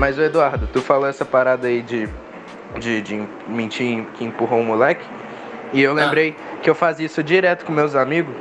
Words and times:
Mas, 0.00 0.18
ô 0.18 0.22
Eduardo, 0.22 0.66
tu 0.72 0.80
falou 0.80 1.06
essa 1.06 1.26
parada 1.26 1.68
aí 1.68 1.82
de, 1.82 2.08
de, 2.78 3.02
de 3.02 3.28
mentir 3.46 4.06
que 4.14 4.24
empurrou 4.24 4.60
um 4.60 4.64
moleque. 4.64 5.04
E 5.74 5.82
eu 5.82 5.92
lembrei 5.92 6.34
que 6.62 6.70
eu 6.70 6.74
fazia 6.74 7.04
isso 7.04 7.22
direto 7.22 7.66
com 7.66 7.72
meus 7.72 7.94
amigos. 7.94 8.34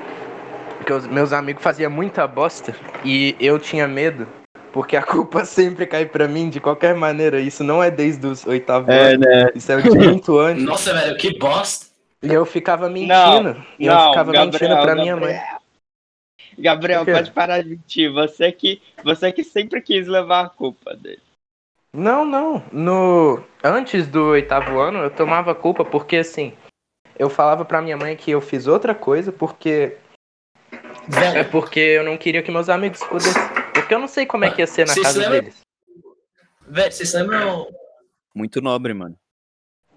Que 0.86 0.93
os 0.93 1.05
meus 1.05 1.33
amigos 1.33 1.61
faziam 1.61 1.91
muita 1.91 2.25
bosta. 2.25 2.73
E 3.04 3.36
eu 3.41 3.59
tinha 3.59 3.89
medo. 3.89 4.25
Porque 4.71 4.95
a 4.95 5.04
culpa 5.04 5.43
sempre 5.43 5.86
cai 5.86 6.05
pra 6.05 6.29
mim 6.29 6.50
de 6.50 6.61
qualquer 6.61 6.95
maneira. 6.95 7.41
Isso 7.41 7.61
não 7.61 7.83
é 7.83 7.91
desde 7.91 8.25
os 8.25 8.47
oitavos 8.47 8.87
É, 8.87 9.15
anos. 9.15 9.19
né? 9.28 9.50
Isso 9.54 9.69
é 9.69 9.82
de 9.82 9.89
muito 9.89 10.39
antes. 10.39 10.64
Nossa, 10.64 10.93
velho, 10.93 11.18
que 11.18 11.37
bosta. 11.37 11.87
E 12.23 12.33
eu 12.33 12.46
ficava 12.46 12.87
mentindo. 12.87 13.10
Não, 13.54 13.65
e 13.78 13.86
eu 13.86 13.93
não, 13.93 14.07
ficava 14.07 14.32
Gabriel, 14.32 14.46
mentindo 14.46 14.82
pra 14.82 14.96
minha 14.96 15.18
mãe. 15.18 15.33
Gabriel. 16.57 17.04
Gabriel, 17.04 17.05
pode 17.05 17.32
parar 17.32 17.61
de 17.61 17.71
mentir. 17.71 18.10
Você 18.14 18.50
que, 18.50 18.82
você 19.04 19.29
que 19.33 19.43
sempre 19.43 19.82
quis 19.82 20.07
levar 20.07 20.46
a 20.46 20.50
culpa 20.50 20.96
dele. 20.96 21.19
Não, 21.93 22.24
não. 22.25 22.64
No 22.71 23.43
antes 23.64 24.07
do 24.07 24.28
oitavo 24.28 24.79
ano 24.79 25.00
eu 25.00 25.10
tomava 25.10 25.54
culpa 25.56 25.84
porque 25.84 26.18
assim, 26.18 26.54
eu 27.18 27.29
falava 27.29 27.65
pra 27.65 27.82
minha 27.82 27.98
mãe 27.98 28.15
que 28.15 28.32
eu 28.32 28.39
fiz 28.42 28.68
outra 28.68 28.93
coisa 28.93 29.32
porque 29.32 29.98
é 31.36 31.43
porque 31.43 31.79
eu 31.79 32.03
não 32.03 32.17
queria 32.17 32.44
que 32.44 32.52
meus 32.52 32.70
amigos 32.70 33.03
pudessem. 33.03 33.42
Porque 33.73 33.94
eu 33.94 34.00
não 34.00 34.08
sei 34.08 34.25
como 34.25 34.45
é 34.45 34.52
que 34.52 34.62
ia 34.62 34.67
ser 34.67 34.86
na 34.86 34.94
Vocês 34.94 35.06
casa 35.08 35.20
lembram? 35.20 35.39
deles. 35.39 35.62
velho, 36.67 36.92
vocês 36.92 37.14
lembram. 37.14 37.67
Muito 38.36 38.62
nobre, 38.62 38.94
mano. 38.94 39.19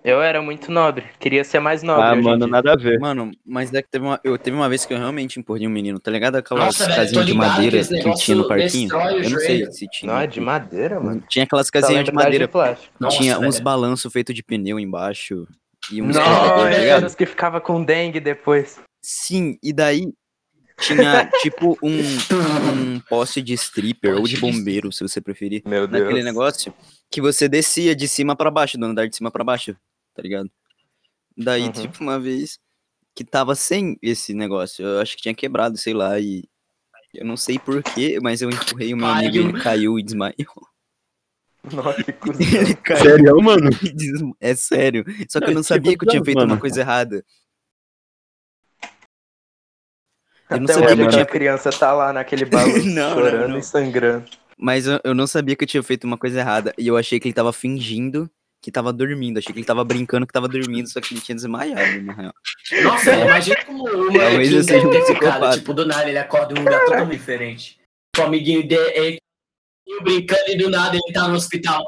Eu 0.04 0.20
era 0.20 0.42
muito 0.42 0.72
nobre, 0.72 1.04
queria 1.20 1.44
ser 1.44 1.60
mais 1.60 1.82
nobre. 1.82 2.04
Ah, 2.04 2.16
mano, 2.16 2.38
dia. 2.38 2.46
nada 2.48 2.72
a 2.72 2.76
ver. 2.76 2.98
Mano, 2.98 3.30
mas 3.46 3.72
é 3.72 3.80
que 3.80 3.88
teve 3.88 4.04
uma, 4.04 4.20
eu, 4.24 4.36
teve 4.36 4.56
uma 4.56 4.68
vez 4.68 4.84
que 4.84 4.92
eu 4.92 4.98
realmente 4.98 5.38
empurrei 5.38 5.66
um 5.66 5.70
menino, 5.70 6.00
tá 6.00 6.10
ligado? 6.10 6.36
Aquelas 6.36 6.64
Nossa, 6.64 6.86
velho, 6.86 6.96
casinhas 6.96 7.26
de 7.26 7.32
ligado 7.32 7.50
que 7.50 7.54
madeira 7.62 7.84
que 7.86 8.14
tinha 8.14 8.36
no 8.36 8.48
parquinho. 8.48 8.90
Eu 8.92 9.30
não 9.30 9.38
sei 9.38 9.70
se 9.70 9.86
tinha. 9.88 10.12
Não, 10.12 10.20
é 10.20 10.26
de 10.26 10.40
madeira, 10.40 10.98
mano. 10.98 11.22
Tinha 11.28 11.44
aquelas 11.44 11.68
Só 11.68 11.72
casinhas 11.72 12.04
de 12.04 12.10
madeira. 12.12 12.48
plástico. 12.48 12.92
Nossa, 12.98 13.16
tinha 13.16 13.38
uns 13.38 13.54
velho. 13.54 13.64
balanços 13.64 14.12
feitos 14.12 14.34
de 14.34 14.42
pneu 14.42 14.80
embaixo. 14.80 15.46
E 15.92 16.02
uns 16.02 16.16
Não, 16.16 16.22
tá 16.22 17.06
os 17.06 17.14
que 17.14 17.26
ficava 17.26 17.60
com 17.60 17.82
dengue 17.82 18.18
depois. 18.18 18.80
Sim, 19.00 19.56
e 19.62 19.72
daí 19.72 20.12
tinha 20.80 21.30
tipo 21.42 21.78
um, 21.82 22.00
um 22.96 23.00
poste 23.08 23.40
de 23.40 23.54
stripper 23.54 24.16
ou 24.16 24.24
de 24.24 24.36
bombeiro, 24.36 24.90
se 24.92 25.02
você 25.02 25.20
preferir. 25.20 25.62
Meu 25.64 25.86
Deus. 25.86 26.02
Naquele 26.02 26.24
negócio 26.24 26.74
que 27.10 27.20
você 27.20 27.48
descia 27.48 27.94
de 27.94 28.08
cima 28.08 28.34
pra 28.34 28.50
baixo, 28.50 28.78
do 28.78 28.86
andar 28.86 29.06
de 29.06 29.14
cima 29.14 29.30
pra 29.30 29.44
baixo, 29.44 29.76
tá 30.14 30.22
ligado? 30.22 30.50
Daí, 31.36 31.62
Uhum. 31.64 31.72
tipo, 31.72 32.02
uma 32.02 32.18
vez 32.20 32.58
que 33.14 33.24
tava 33.24 33.54
sem 33.54 33.96
esse 34.02 34.34
negócio, 34.34 34.84
eu 34.84 35.00
acho 35.00 35.16
que 35.16 35.22
tinha 35.22 35.34
quebrado, 35.34 35.76
sei 35.76 35.94
lá, 35.94 36.18
e 36.20 36.44
eu 37.14 37.24
não 37.26 37.36
sei 37.36 37.58
porquê, 37.58 38.18
mas 38.22 38.40
eu 38.42 38.50
empurrei 38.50 38.92
o 38.94 38.96
meu 38.96 39.06
amigo 39.06 39.36
e 39.36 39.40
Caiu. 39.42 39.48
ele 39.50 39.62
caiu 39.62 39.98
e 39.98 40.02
desmaiou. 40.02 40.66
Nossa, 41.72 42.02
que. 42.02 42.30
Ele 42.56 42.74
caiu 42.74 43.02
Sério, 43.02 43.40
mano? 43.40 43.70
e 43.84 43.92
desma- 43.92 44.34
É 44.40 44.52
sério. 44.54 45.04
Só 45.28 45.38
que 45.38 45.46
eu 45.46 45.54
não 45.54 45.62
Tipo, 45.62 45.68
sabia 45.74 45.96
que 45.96 46.04
eu 46.04 46.08
tinha 46.08 46.18
não, 46.18 46.24
feito 46.24 46.38
uma 46.38 46.46
mano. 46.46 46.60
coisa 46.60 46.80
errada. 46.80 47.24
Eu 50.50 50.56
não 50.58 50.64
Até 50.64 50.72
sabia 50.74 50.88
hoje 50.88 50.96
que 50.96 51.02
eu 51.04 51.10
tinha- 51.10 51.26
criança 51.26 51.70
tá 51.70 51.92
lá 51.92 52.12
naquele 52.12 52.44
baú 52.50 52.66
Não, 52.84 52.84
não, 52.94 53.14
chorando 53.14 53.48
não. 53.52 53.58
e 53.58 53.62
sangrando. 53.62 54.28
Mas 54.58 54.86
eu, 54.86 55.00
eu 55.04 55.14
não 55.14 55.26
sabia 55.26 55.54
que 55.56 55.64
eu 55.64 55.68
tinha 55.68 55.82
feito 55.82 56.04
uma 56.04 56.18
coisa 56.18 56.40
errada. 56.40 56.74
E 56.76 56.86
eu 56.86 56.96
achei 56.96 57.18
que 57.18 57.28
ele 57.28 57.34
tava 57.34 57.52
fingindo 57.52 58.28
que 58.62 58.70
tava 58.70 58.92
dormindo. 58.92 59.38
Achei 59.38 59.52
que 59.52 59.58
ele 59.58 59.66
tava 59.66 59.84
brincando 59.84 60.26
que 60.26 60.32
tava 60.32 60.46
dormindo, 60.48 60.88
só 60.88 61.00
que 61.00 61.12
ele 61.14 61.20
tinha 61.20 61.34
desmaiado, 61.34 62.00
na 62.02 62.12
real. 62.14 62.32
Nossa, 62.84 63.10
velho, 63.10 63.24
imagina 63.26 63.64
como 63.66 63.84
o 63.84 64.12
Talvez 64.12 64.52
eu 64.52 64.62
seja 64.62 64.86
um 64.86 64.90
psicopata. 64.90 65.58
Tipo, 65.58 65.74
do 65.74 65.84
nada 65.84 66.08
ele 66.08 66.18
acorda 66.18 66.54
em 66.54 66.58
um 66.60 66.64
lugar 66.64 66.80
totalmente 66.84 67.18
diferente. 67.18 67.80
O 68.16 68.22
amiguinho 68.22 68.66
dele 68.66 68.92
ele 68.94 69.18
brincando 70.02 70.44
e 70.48 70.56
do 70.56 70.70
nada 70.70 70.94
ele 70.96 71.12
tá 71.12 71.26
no 71.26 71.34
hospital. 71.34 71.82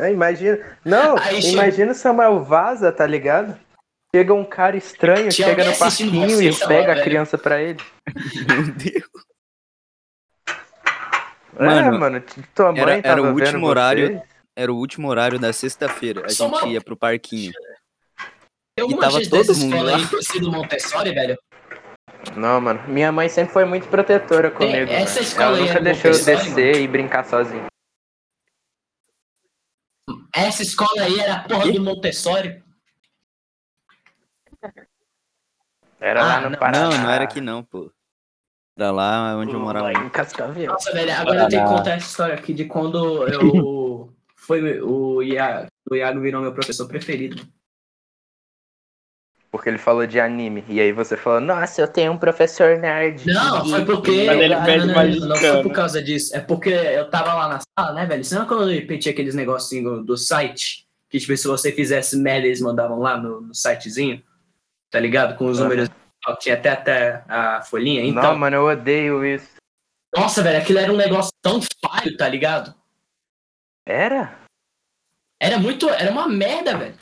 É, 0.00 0.12
imagina. 0.12 0.58
Não, 0.84 1.16
Aí 1.18 1.40
imagina 1.52 1.92
o 1.92 1.94
Samuel 1.94 2.42
vaza, 2.42 2.90
tá 2.90 3.06
ligado? 3.06 3.56
Chega 4.14 4.34
um 4.34 4.44
cara 4.44 4.76
estranho, 4.76 5.28
Tinha 5.28 5.48
chega 5.48 5.64
no 5.66 5.76
parquinho 5.76 6.26
você, 6.36 6.48
e 6.48 6.52
Samuel, 6.52 6.78
pega 6.80 6.92
a 6.92 6.94
velho. 6.94 7.04
criança 7.04 7.38
pra 7.38 7.62
ele. 7.62 7.78
Meu 8.48 8.64
Deus. 8.74 9.04
é, 11.58 11.64
Mano, 11.64 11.98
mano, 12.00 12.20
t- 12.20 12.42
tua 12.54 12.72
mãe 12.72 12.80
era- 12.82 13.00
era 13.08 13.22
o 13.22 13.26
vendo 13.26 13.34
último 13.40 13.66
você? 13.68 14.22
Era 14.58 14.72
o 14.72 14.76
último 14.76 15.06
horário 15.08 15.38
da 15.38 15.52
sexta-feira. 15.52 16.26
A 16.26 16.30
Só 16.30 16.48
gente 16.48 16.62
uma- 16.64 16.68
ia 16.72 16.80
pro 16.80 16.96
parquinho. 16.96 17.52
Tem 18.74 18.82
alguma 18.82 19.02
tava 19.02 19.20
todo 19.22 19.54
mundo 19.56 19.74
escola 19.76 19.90
lá. 19.92 19.96
aí 19.98 20.22
sido 20.24 20.50
Montessori, 20.50 21.14
velho? 21.14 21.38
Não, 22.36 22.60
mano. 22.60 22.82
Minha 22.88 23.12
mãe 23.12 23.28
sempre 23.28 23.52
foi 23.52 23.64
muito 23.64 23.86
protetora 23.86 24.50
comigo. 24.50 24.90
essa 24.90 25.14
velho. 25.14 25.22
escola 25.26 25.46
Ela 25.46 25.56
aí 25.58 25.60
nunca 25.62 25.72
era 25.74 25.80
deixou 25.84 26.10
eu 26.10 26.24
descer 26.24 26.76
e 26.82 26.88
brincar 26.88 27.24
sozinho. 27.24 27.66
Essa 30.34 30.62
escola 30.62 31.02
aí 31.02 31.20
era 31.20 31.34
a 31.36 31.44
porra 31.48 31.62
Quê? 31.62 31.72
do 31.72 31.80
Montessori. 31.84 32.60
Era 36.00 36.20
Ah, 36.20 36.26
lá 36.26 36.40
no 36.40 36.50
não. 36.50 36.58
Paraná. 36.58 36.90
Não, 36.90 36.98
não 37.02 37.10
era 37.10 37.22
aqui 37.24 37.40
não, 37.40 37.62
pô. 37.62 37.92
Era 38.76 38.90
lá 38.90 39.36
onde 39.36 39.52
eu 39.52 39.60
morava. 39.60 39.92
Em 39.92 40.08
Cascavel. 40.08 40.66
Nossa, 40.72 40.92
velho, 40.92 41.12
agora 41.12 41.42
eu 41.44 41.48
tenho 41.48 41.62
que 41.62 41.68
contar 41.68 41.90
essa 41.92 42.06
história 42.08 42.34
aqui 42.34 42.52
de 42.52 42.64
quando 42.64 43.24
eu. 43.28 44.12
Foi 44.48 44.80
o 44.80 45.22
Iago, 45.22 45.66
o 45.90 45.94
Iago 45.94 46.20
virou 46.22 46.40
meu 46.40 46.54
professor 46.54 46.88
preferido. 46.88 47.46
Porque 49.50 49.68
ele 49.68 49.76
falou 49.76 50.06
de 50.06 50.18
anime. 50.18 50.64
E 50.68 50.80
aí 50.80 50.90
você 50.90 51.18
falou, 51.18 51.38
nossa, 51.38 51.82
eu 51.82 51.86
tenho 51.86 52.12
um 52.12 52.18
professor 52.18 52.78
nerd. 52.78 53.26
Não, 53.26 53.68
foi 53.68 53.84
porque. 53.84 54.10
Ele 54.10 54.54
não, 54.54 54.64
pede 54.64 54.86
não, 54.86 54.94
mais 54.94 55.20
não, 55.20 55.28
não, 55.28 55.36
foi 55.36 55.62
por 55.62 55.72
causa 55.72 56.02
disso. 56.02 56.34
É 56.34 56.40
porque 56.40 56.70
eu 56.70 57.10
tava 57.10 57.34
lá 57.34 57.48
na 57.48 57.60
sala, 57.60 57.92
né, 57.92 58.06
velho? 58.06 58.24
Você 58.24 58.34
lembra 58.34 58.48
quando 58.48 58.70
eu 58.70 58.74
repeti 58.74 59.10
aqueles 59.10 59.34
negocinhos 59.34 60.06
do 60.06 60.16
site? 60.16 60.86
Que, 61.10 61.18
tipo, 61.18 61.36
se 61.36 61.46
você 61.46 61.70
fizesse 61.70 62.16
merda, 62.16 62.46
eles 62.46 62.62
mandavam 62.62 62.98
lá 62.98 63.18
no, 63.18 63.42
no 63.42 63.54
sitezinho. 63.54 64.22
Tá 64.90 64.98
ligado? 64.98 65.36
Com 65.36 65.44
os 65.44 65.58
números. 65.58 65.90
Tinha 66.40 66.54
até, 66.54 66.70
até 66.70 67.24
a 67.28 67.60
folhinha. 67.60 68.02
Então, 68.02 68.22
Não, 68.22 68.38
mano, 68.38 68.56
eu 68.56 68.66
odeio 68.66 69.24
isso. 69.24 69.56
nossa, 70.16 70.42
velho, 70.42 70.58
aquilo 70.58 70.78
era 70.78 70.92
um 70.92 70.96
negócio 70.96 71.30
tão 71.42 71.60
falho, 71.82 72.16
tá 72.16 72.26
ligado? 72.26 72.74
Era? 73.88 74.38
Era 75.40 75.58
muito. 75.58 75.88
Era 75.88 76.10
uma 76.10 76.28
merda, 76.28 76.76
velho. 76.76 76.94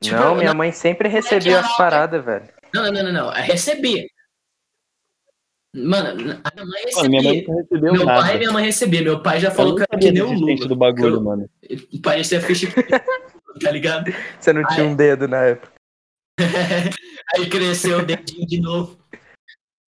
Tipo, 0.00 0.16
não, 0.16 0.34
minha 0.36 0.48
na- 0.48 0.54
mãe 0.54 0.70
sempre 0.70 1.08
recebia 1.08 1.58
as 1.58 1.76
paradas, 1.76 2.24
velho. 2.24 2.48
Não, 2.72 2.84
não, 2.84 2.92
não, 2.92 3.02
não, 3.02 3.12
não. 3.12 3.26
Eu 3.36 3.42
recebia. 3.42 4.06
Mano, 5.74 6.10
a 6.10 6.14
minha 6.54 6.66
mãe 6.66 6.82
recebia. 6.84 6.94
Mano, 6.94 7.10
minha 7.10 7.22
mãe 7.48 7.56
recebeu 7.56 7.92
Meu 7.92 8.04
nada. 8.04 8.20
pai 8.22 8.34
e 8.34 8.38
minha 8.38 8.52
mãe 8.52 8.64
recebia. 8.64 9.02
Meu 9.02 9.20
pai 9.22 9.40
já 9.40 9.48
Eu 9.48 9.52
falou 9.54 9.72
não 9.72 9.78
que 9.78 9.82
era 9.90 9.98
que 10.00 10.10
nem 10.12 10.22
da 10.22 10.28
o 10.28 10.32
Lula. 10.32 10.68
do 10.68 10.76
bagulho, 10.76 11.14
Eu- 11.16 11.22
mano. 11.22 11.50
Parecia 12.02 12.40
ficha, 12.40 12.66
tá 13.62 13.70
ligado? 13.72 14.12
Você 14.38 14.52
não 14.52 14.64
tinha 14.68 14.86
um 14.86 14.94
dedo 14.94 15.26
na 15.26 15.42
época. 15.44 15.72
Aí 17.34 17.48
cresceu 17.50 17.98
o 17.98 18.04
dedinho 18.06 18.46
de 18.46 18.60
novo. 18.60 18.96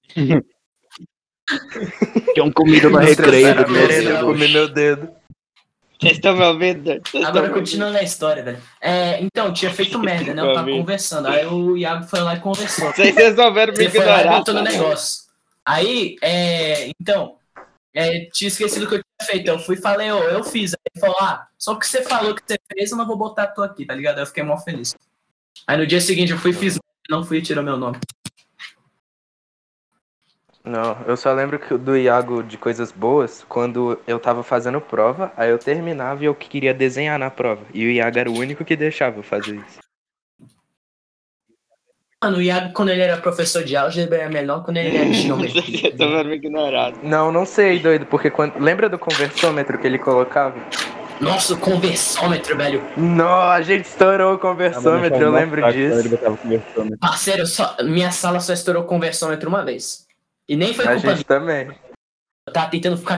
Tinham 2.35 2.51
comida 2.53 2.89
no 2.89 2.95
Nossa, 2.97 3.07
recreio 3.09 3.47
cara, 3.55 3.65
do 3.65 3.77
eu 3.77 4.25
comi 4.27 4.49
meu 4.53 4.69
dedo. 4.69 5.13
Vocês 6.01 6.15
estão 6.15 6.35
me 6.35 6.45
ouvindo? 6.45 6.93
Estão 6.93 7.25
Agora 7.27 7.51
continuando 7.51 7.99
a 7.99 8.03
história, 8.03 8.43
velho. 8.43 8.59
É, 8.81 9.21
então, 9.23 9.53
tinha 9.53 9.71
feito 9.71 9.99
merda, 9.99 10.33
né? 10.33 10.43
Eu 10.43 10.55
tava 10.55 10.71
conversando. 10.71 11.29
Aí 11.29 11.45
o 11.47 11.77
Iago 11.77 12.07
foi 12.07 12.21
lá 12.21 12.35
e 12.35 12.41
conversou. 12.41 12.91
Vocês 12.91 13.15
resolveram 13.15 13.75
me 13.75 13.85
Ele 13.85 13.91
foi 13.91 14.07
lá 14.07 14.39
e 14.39 14.41
ignorar. 14.41 14.63
negócio. 14.63 15.25
Aí, 15.65 16.17
é, 16.23 16.91
então, 16.99 17.37
é, 17.95 18.27
tinha 18.33 18.49
esquecido 18.49 18.87
o 18.87 18.89
que 18.89 18.95
eu 18.95 19.03
tinha 19.03 19.31
feito. 19.31 19.49
Eu 19.49 19.59
fui 19.59 19.77
e 19.77 19.81
falei, 19.81 20.11
ô, 20.11 20.23
eu 20.23 20.43
fiz. 20.43 20.73
Aí 20.73 20.81
ele 20.95 21.01
falou, 21.01 21.17
ah, 21.21 21.47
só 21.59 21.75
que 21.75 21.87
você 21.87 22.03
falou 22.03 22.35
que 22.35 22.43
você 22.47 22.59
fez, 22.73 22.91
eu 22.91 22.97
não 22.97 23.07
vou 23.07 23.17
botar 23.17 23.49
tu 23.49 23.63
aqui, 23.63 23.85
tá 23.85 23.95
ligado? 23.95 24.21
Eu 24.21 24.27
fiquei 24.27 24.43
mó 24.43 24.57
feliz. 24.57 24.95
Aí 25.67 25.77
no 25.77 25.87
dia 25.87 26.01
seguinte 26.01 26.33
eu 26.33 26.39
fui 26.39 26.53
e 26.53 26.55
fiz, 26.55 26.79
não 27.11 27.23
fui 27.23 27.39
e 27.39 27.43
tirou 27.43 27.63
meu 27.63 27.77
nome. 27.77 27.99
Não, 30.65 30.97
eu 31.07 31.17
só 31.17 31.33
lembro 31.33 31.59
que 31.59 31.77
do 31.77 31.97
Iago 31.97 32.43
de 32.43 32.59
coisas 32.59 32.93
boas 32.93 33.45
quando 33.49 33.99
eu 34.07 34.19
tava 34.19 34.43
fazendo 34.43 34.81
prova, 34.81 35.33
aí 35.37 35.51
eu 35.51 35.59
terminava 35.59 36.23
e 36.23 36.27
eu 36.27 36.35
queria 36.35 36.75
desenhar 36.75 37.19
na 37.19 37.31
prova. 37.31 37.63
E 37.73 37.87
o 37.87 37.91
Iago 37.91 38.19
era 38.19 38.31
o 38.31 38.37
único 38.37 38.65
que 38.65 38.77
deixava 38.77 39.19
eu 39.19 39.23
fazer 39.23 39.57
isso. 39.57 39.79
Mano, 42.23 42.37
o 42.37 42.43
Iago, 42.43 42.75
quando 42.75 42.91
ele 42.91 43.01
era 43.01 43.17
professor 43.17 43.65
de 43.65 43.75
álgebra, 43.75 44.19
era 44.19 44.29
melhor 44.29 44.63
quando 44.63 44.77
ele 44.77 44.95
era 44.95 45.09
geometria. 45.15 45.89
estão 45.89 46.23
me 46.25 46.35
ignorando. 46.35 46.99
Não, 47.03 47.33
não 47.33 47.47
sei, 47.47 47.79
doido, 47.79 48.05
porque 48.05 48.31
quando. 48.31 48.59
Lembra 48.59 48.91
do 48.91 48.99
conversômetro 48.99 49.79
que 49.79 49.87
ele 49.87 49.99
colocava? 49.99 50.55
Nossa, 51.19 51.55
o 51.55 51.59
conversômetro, 51.59 52.59
velho. 52.59 52.83
Não, 52.95 53.41
a 53.41 53.63
gente 53.63 53.87
estourou 53.87 54.35
o 54.35 54.39
conversômetro, 54.39 55.19
eu 55.19 55.33
lembro 55.33 55.73
disso. 55.73 56.03
disso. 56.03 56.99
Parceiro, 57.01 57.47
só, 57.47 57.75
minha 57.83 58.11
sala 58.11 58.41
só 58.41 58.53
estourou 58.53 58.83
o 58.83 58.87
conversômetro 58.87 59.49
uma 59.49 59.65
vez. 59.65 60.10
E 60.51 60.57
nem 60.57 60.75
foi 60.75 60.85
A 60.85 60.95
culpa 60.95 61.15
gente 61.15 61.25
também. 61.25 61.71
Eu 62.45 62.53
tava 62.53 62.69
tentando 62.69 62.97
ficar 62.97 63.15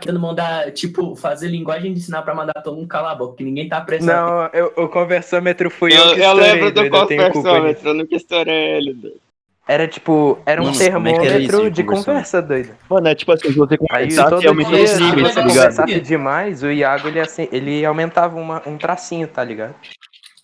tentando 0.00 0.18
mandar, 0.18 0.72
tipo, 0.72 1.14
fazer 1.14 1.46
linguagem 1.46 1.94
de 1.94 2.00
sinal 2.00 2.24
pra 2.24 2.34
mandar 2.34 2.54
todo 2.54 2.76
mundo 2.76 2.88
calar 2.88 3.12
a 3.12 3.14
boca, 3.14 3.36
que 3.36 3.44
ninguém 3.44 3.68
tá 3.68 3.80
prestando. 3.80 4.12
Não, 4.12 4.46
eu- 4.52 4.72
o 4.76 4.88
conversômetro 4.88 5.70
fui 5.70 5.92
eu, 5.92 5.96
Eu, 5.96 6.02
que 6.14 6.20
eu 6.20 6.24
estourei, 6.24 6.52
lembro 6.52 6.72
do 6.72 6.80
eu 6.80 6.90
culpa 6.90 7.06
disso. 7.06 7.32
conversômetro, 7.32 7.88
eu 7.88 7.94
nunca 7.94 8.16
estourei 8.16 8.54
ele. 8.76 8.94
doido. 8.94 9.20
Era 9.68 9.86
tipo, 9.88 10.38
era 10.44 10.60
um 10.60 10.64
como 10.64 10.68
é 10.68 10.72
isso 10.72 10.84
termômetro 10.84 11.70
de 11.70 11.70
de 11.70 11.84
conversa, 11.84 12.42
doido. 12.42 12.76
Mano, 12.90 13.08
é 13.08 13.14
tipo 13.14 13.30
assim, 13.32 13.48
se 13.48 13.54
você 13.54 13.74
Aí 13.74 13.78
conversasse, 13.78 14.40
dia, 14.40 14.50
os 14.50 14.90
se 14.90 15.02
níveis, 15.02 15.34
tá 15.34 15.40
ligado? 15.40 15.54
conversasse 15.56 16.00
demais, 16.00 16.62
o 16.64 16.70
Iago 16.70 17.08
ele, 17.08 17.20
assim, 17.20 17.48
ele 17.52 17.84
aumentava 17.84 18.36
uma- 18.38 18.62
um 18.66 18.76
tracinho, 18.76 19.26
tá 19.28 19.42
ligado? 19.42 19.74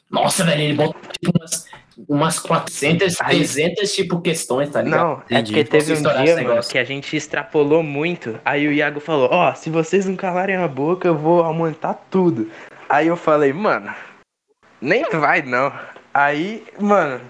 Nossa, 0.09 0.45
velho, 0.45 0.61
ele 0.63 0.75
botou 0.75 1.01
tipo 1.21 1.33
umas, 1.39 1.67
umas 2.09 2.39
400, 2.39 3.21
Aí- 3.21 3.37
300 3.37 3.93
tipo 3.93 4.21
questões, 4.21 4.71
tá 4.71 4.83
ligado? 4.83 5.01
Não, 5.01 5.39
é 5.39 5.43
porque 5.43 5.65
teve 5.65 5.93
um 5.93 6.03
dia, 6.03 6.13
mano, 6.13 6.37
negócio? 6.37 6.71
que 6.73 6.79
a 6.79 6.85
gente 6.85 7.17
extrapolou 7.17 7.83
muito. 7.83 8.39
Aí 8.45 8.67
o 8.67 8.73
Iago 8.73 9.01
falou, 9.01 9.29
ó, 9.31 9.55
se 9.55 9.71
vocês 9.71 10.07
não 10.07 10.17
calarem 10.17 10.57
a 10.57 10.69
boca, 10.69 11.09
eu 11.09 11.17
vou 11.17 11.43
aumentar 11.43 11.95
tudo. 12.11 12.51
Aí 12.89 13.07
eu 13.07 13.17
falei, 13.17 13.53
mano, 13.53 13.95
nem 14.81 15.05
vai 15.11 15.43
não. 15.43 15.73
Aí, 16.13 16.67
mano, 16.79 17.21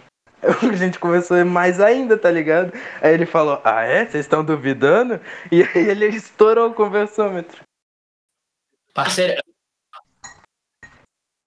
a 0.43 0.77
gente 0.77 0.99
começou 0.99 1.45
mais 1.45 1.81
ainda, 1.81 2.17
tá 2.19 2.31
ligado? 2.31 2.73
Aí 3.01 3.15
ele 3.15 3.27
falou, 3.27 3.61
ah 3.65 3.83
é? 3.83 4.07
Vocês 4.07 4.25
estão 4.25 4.45
duvidando? 4.45 5.21
E 5.51 5.63
aí 5.63 5.89
ele 5.89 6.07
estourou 6.07 6.71
o 6.71 6.75
conversômetro. 6.75 7.63
Parceiro. 8.95 9.41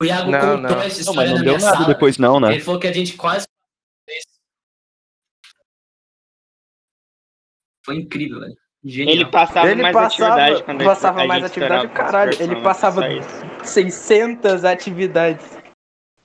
O 0.02 0.06
Iago 0.06 0.30
Não, 0.30 0.40
contou 0.40 0.58
não. 0.58 0.82
essa 0.82 0.96
Não, 0.96 1.00
história 1.00 1.16
mas 1.22 1.30
não 1.30 1.38
na 1.38 1.44
deu 1.44 1.54
minha 1.56 1.66
nada 1.66 1.78
sala. 1.78 1.94
depois 1.94 2.18
não, 2.18 2.40
né? 2.40 2.52
Ele 2.54 2.62
falou 2.62 2.80
que 2.80 2.88
a 2.88 2.94
gente 2.94 3.14
quase. 3.16 3.46
Foi 7.86 7.96
incrível, 7.98 8.40
velho. 8.40 8.58
Genial. 8.84 9.16
Ele 9.16 9.26
passava 9.26 9.72
Ele 9.72 9.82
mais 9.82 9.94
passava- 9.96 10.34
atividade 10.36 10.64
quando 10.64 10.84
passava 10.84 11.26
mais 11.26 11.44
atividade, 11.44 11.88
caralho, 11.94 12.42
ele 12.42 12.62
passava- 12.62 13.02
só 13.02 13.08
isso. 13.08 13.46
600 13.64 14.64
atividades. 14.64 15.46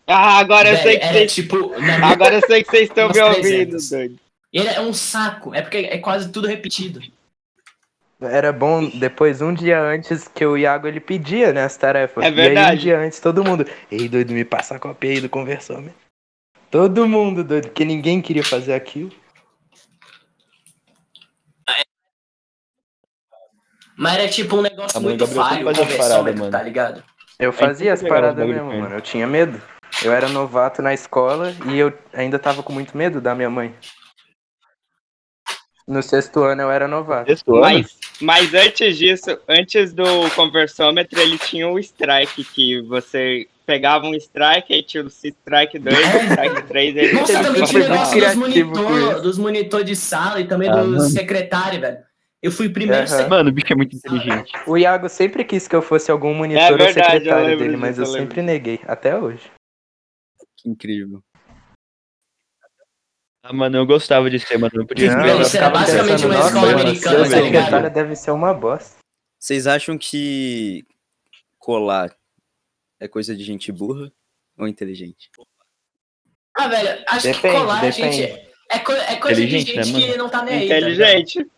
Ah, 0.06 0.38
agora 0.38 0.70
eu 0.70 0.76
sei 0.78 0.98
que 0.98 1.06
vocês. 1.06 1.32
tipo. 1.34 1.72
Agora 2.04 2.34
eu 2.34 2.40
sei 2.46 2.62
que 2.64 2.70
vocês 2.70 2.88
estão 2.88 3.08
me 3.08 3.20
ouvindo, 3.20 3.42
300. 3.42 3.90
doido. 3.90 4.18
Ele 4.52 4.68
é 4.68 4.80
um 4.80 4.92
saco. 4.92 5.54
É 5.54 5.62
porque 5.62 5.76
é 5.78 5.98
quase 5.98 6.30
tudo 6.32 6.48
repetido. 6.48 7.00
Era 8.20 8.52
bom 8.52 8.86
depois, 8.86 9.40
um 9.40 9.54
dia 9.54 9.80
antes, 9.80 10.28
que 10.28 10.44
o 10.44 10.56
Iago 10.56 10.86
ele 10.86 11.00
pedia, 11.00 11.52
né, 11.52 11.64
as 11.64 11.76
tarefas. 11.76 12.22
É 12.24 12.30
E 12.30 12.40
aí, 12.40 12.48
um 12.48 12.54
verdade. 12.54 12.80
dia 12.80 12.98
antes, 12.98 13.18
todo 13.18 13.42
mundo. 13.42 13.64
Ei, 13.90 14.08
doido, 14.08 14.32
me 14.32 14.44
passa 14.44 14.76
a 14.76 14.78
cópia 14.78 15.10
aí 15.10 15.20
do 15.20 15.28
conversômetro. 15.28 15.94
Todo 16.70 17.08
mundo, 17.08 17.42
doido, 17.42 17.68
porque 17.68 17.84
ninguém 17.84 18.20
queria 18.20 18.44
fazer 18.44 18.74
aquilo. 18.74 19.10
Mas 23.96 24.14
era 24.14 24.28
tipo 24.28 24.56
um 24.56 24.62
negócio 24.62 25.00
mano, 25.00 25.08
muito 25.08 25.26
falho, 25.26 25.64
conversômetro, 25.64 26.40
mano. 26.40 26.50
tá 26.52 26.62
ligado? 26.62 27.04
Eu 27.38 27.52
fazia 27.52 27.92
as 27.92 28.02
paradas 28.02 28.46
mesmo, 28.46 28.72
mano. 28.72 28.94
Eu 28.94 29.00
tinha 29.00 29.26
medo. 29.26 29.60
Eu 30.02 30.12
era 30.12 30.28
novato 30.28 30.80
na 30.80 30.94
escola 30.94 31.54
e 31.66 31.78
eu 31.78 31.92
ainda 32.12 32.38
tava 32.38 32.62
com 32.62 32.72
muito 32.72 32.96
medo 32.96 33.20
da 33.20 33.34
minha 33.34 33.50
mãe. 33.50 33.74
No 35.90 36.04
sexto 36.04 36.44
ano 36.44 36.62
eu 36.62 36.70
era 36.70 36.86
novato. 36.86 37.32
Mas, 37.48 37.98
mas 38.20 38.54
antes 38.54 38.96
disso, 38.96 39.36
antes 39.48 39.92
do 39.92 40.04
conversômetro, 40.36 41.18
ele 41.18 41.36
tinha 41.36 41.68
o 41.68 41.80
strike, 41.80 42.44
que 42.44 42.80
você 42.82 43.48
pegava 43.66 44.06
um 44.06 44.14
strike, 44.14 44.72
aí 44.72 44.84
tinha 44.84 45.02
o 45.02 45.08
strike 45.08 45.80
2, 45.80 45.98
o 45.98 46.30
strike 46.30 46.62
3, 46.70 46.96
ele 46.96 47.12
Nossa, 47.12 47.42
também 47.42 47.64
tinha 47.64 47.88
negócio 47.88 48.20
dos 48.20 48.34
monitor, 48.36 49.20
dos 49.20 49.36
monitor 49.38 49.82
de 49.82 49.96
sala 49.96 50.40
e 50.40 50.46
também 50.46 50.68
Ah, 50.68 50.76
do 50.76 50.90
mano. 50.90 51.00
secretário, 51.00 51.80
velho. 51.80 51.98
Eu 52.40 52.52
fui 52.52 52.68
primeiro 52.68 53.02
secretário. 53.08 53.30
Mano, 53.30 53.50
o 53.50 53.52
bicho 53.52 53.72
é 53.72 53.76
muito 53.76 53.96
inteligente. 53.96 54.52
O 54.68 54.78
Iago 54.78 55.08
sempre 55.08 55.42
quis 55.42 55.66
que 55.66 55.74
eu 55.74 55.82
fosse 55.82 56.08
algum 56.08 56.32
monitor 56.32 56.62
É 56.62 56.70
ou 56.70 56.78
verdade, 56.78 57.00
eu 57.00 57.04
secretário 57.14 57.58
dele, 57.58 57.76
mas 57.76 57.98
eu 57.98 58.04
eu 58.04 58.12
sempre 58.12 58.42
neguei, 58.42 58.78
até 58.86 59.18
hoje. 59.18 59.50
Que 60.56 60.70
incrível. 60.70 61.20
Ah, 63.42 63.52
mano, 63.52 63.78
eu 63.78 63.86
gostava 63.86 64.28
de 64.28 64.38
ser, 64.38 64.58
mano. 64.58 64.72
Eu 64.74 64.86
podia 64.86 65.14
Não, 65.16 65.40
isso 65.40 65.56
era 65.56 65.66
ficava 65.66 65.78
basicamente 65.78 66.26
uma 66.26 66.40
escola 66.40 66.72
americana, 66.72 67.30
tá 67.30 67.40
ligado? 67.40 67.90
deve 67.90 68.14
ser 68.16 68.30
uma 68.32 68.52
bosta. 68.52 68.98
Vocês 69.38 69.66
acham 69.66 69.96
que 69.96 70.84
colar 71.58 72.14
é 73.00 73.08
coisa 73.08 73.34
de 73.34 73.42
gente 73.42 73.72
burra 73.72 74.12
ou 74.58 74.68
inteligente? 74.68 75.30
Ah, 76.56 76.68
velho, 76.68 77.02
acho 77.08 77.22
Depende, 77.26 77.40
que 77.40 77.60
colar, 77.60 77.80
depende. 77.80 78.16
gente. 78.16 78.50
É, 78.70 78.78
co 78.78 78.92
é 78.92 79.16
coisa 79.16 79.40
de 79.40 79.48
gente 79.48 79.76
né, 79.76 79.82
que 79.82 79.92
mano? 80.08 80.16
não 80.18 80.28
tá 80.28 80.42
nem 80.44 80.54
aí. 80.54 80.68
tá 80.68 80.76
inteligente. 80.76 81.50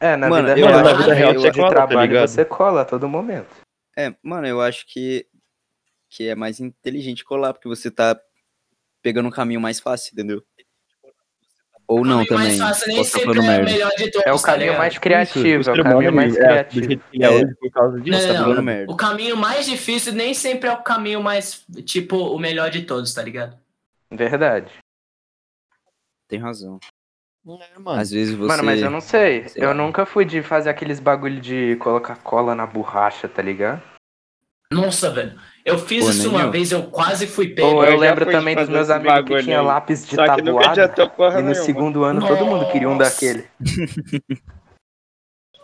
É, 0.00 0.16
na 0.16 0.28
Mano, 0.28 0.48
vida 0.48 0.60
eu- 0.60 0.66
real, 0.66 0.82
na 0.82 0.92
vida 0.94 1.14
real 1.14 1.32
eu 1.34 1.40
você 1.40 1.50
de 1.50 1.56
cola, 1.58 1.68
tá 1.70 1.86
trabalho 1.86 2.08
ligado? 2.12 2.28
você 2.28 2.44
cola 2.44 2.80
a 2.82 2.84
todo 2.84 3.08
momento. 3.08 3.48
É, 3.96 4.14
mano, 4.22 4.46
eu 4.46 4.60
acho 4.60 4.84
que, 4.86 5.26
que 6.08 6.28
é 6.28 6.34
mais 6.34 6.60
inteligente 6.60 7.24
colar, 7.24 7.52
porque 7.52 7.68
você 7.68 7.90
tá 7.90 8.20
pegando 9.02 9.26
um 9.28 9.32
caminho 9.32 9.60
mais 9.60 9.80
fácil, 9.80 10.12
entendeu? 10.12 10.42
Ou 11.88 12.04
não 12.04 12.22
também. 12.26 12.58
fácil 12.58 12.92
é 12.92 13.24
o 13.26 13.42
merda. 13.42 13.64
melhor 13.64 13.90
de 13.96 14.10
todos, 14.10 14.26
É 14.26 14.32
o 14.32 14.36
tá 14.36 14.42
caminho 14.42 14.64
ligado? 14.66 14.78
mais 14.78 14.92
Isso, 14.92 15.00
criativo, 15.00 15.46
o 15.46 15.70
é 15.70 15.80
o 15.80 15.82
caminho 15.82 16.12
mais 16.12 16.36
criativo. 16.36 17.02
é 17.18 17.30
hoje 17.30 17.54
por 17.54 17.70
causa 17.70 18.00
disso. 18.00 18.10
Não, 18.10 18.20
Você 18.20 18.32
não, 18.38 18.48
tá 18.50 18.54
não. 18.56 18.62
merda. 18.62 18.92
O 18.92 18.96
caminho 18.96 19.36
mais 19.38 19.64
difícil 19.66 20.12
nem 20.12 20.34
sempre 20.34 20.68
é 20.68 20.72
o 20.72 20.82
caminho 20.82 21.22
mais, 21.22 21.64
tipo, 21.86 22.16
o 22.16 22.38
melhor 22.38 22.70
de 22.70 22.82
todos, 22.82 23.12
tá 23.14 23.22
ligado? 23.22 23.56
Verdade. 24.10 24.70
Tem 26.28 26.38
razão. 26.38 26.78
É, 27.46 27.78
mano. 27.78 27.98
Às 27.98 28.10
vezes 28.10 28.34
você. 28.34 28.48
Mano, 28.48 28.64
mas 28.64 28.82
eu 28.82 28.90
não 28.90 29.00
sei. 29.00 29.48
sei 29.48 29.64
eu 29.64 29.68
lá. 29.68 29.74
nunca 29.74 30.04
fui 30.04 30.26
de 30.26 30.42
fazer 30.42 30.68
aqueles 30.68 31.00
bagulho 31.00 31.40
de 31.40 31.76
colocar 31.76 32.16
cola 32.16 32.54
na 32.54 32.66
borracha, 32.66 33.26
tá 33.26 33.40
ligado? 33.40 33.82
Nossa, 34.70 35.08
velho. 35.10 35.40
Eu 35.68 35.78
fiz 35.78 36.04
Pô, 36.04 36.10
isso 36.10 36.30
uma 36.30 36.42
eu. 36.42 36.50
vez, 36.50 36.72
eu 36.72 36.82
quase 36.84 37.26
fui 37.26 37.48
pego. 37.48 37.68
Ou 37.68 37.84
eu 37.84 37.92
eu, 37.92 37.98
lembro 37.98 38.24
também 38.26 38.56
dos 38.56 38.68
meus 38.68 38.88
amigos 38.90 39.14
que 39.16 39.22
bagulho 39.22 39.42
tinha 39.44 39.60
aí. 39.60 39.66
lápis 39.66 40.02
de 40.04 40.10
que 40.10 40.16
tabuada. 40.16 40.80
E 40.80 41.34
no 41.34 41.40
nenhuma. 41.50 41.54
segundo 41.54 42.04
ano 42.04 42.26
todo 42.26 42.46
mundo 42.46 42.66
queria 42.72 42.88
um 42.88 42.96
Nossa. 42.96 43.10
daquele. 43.10 43.44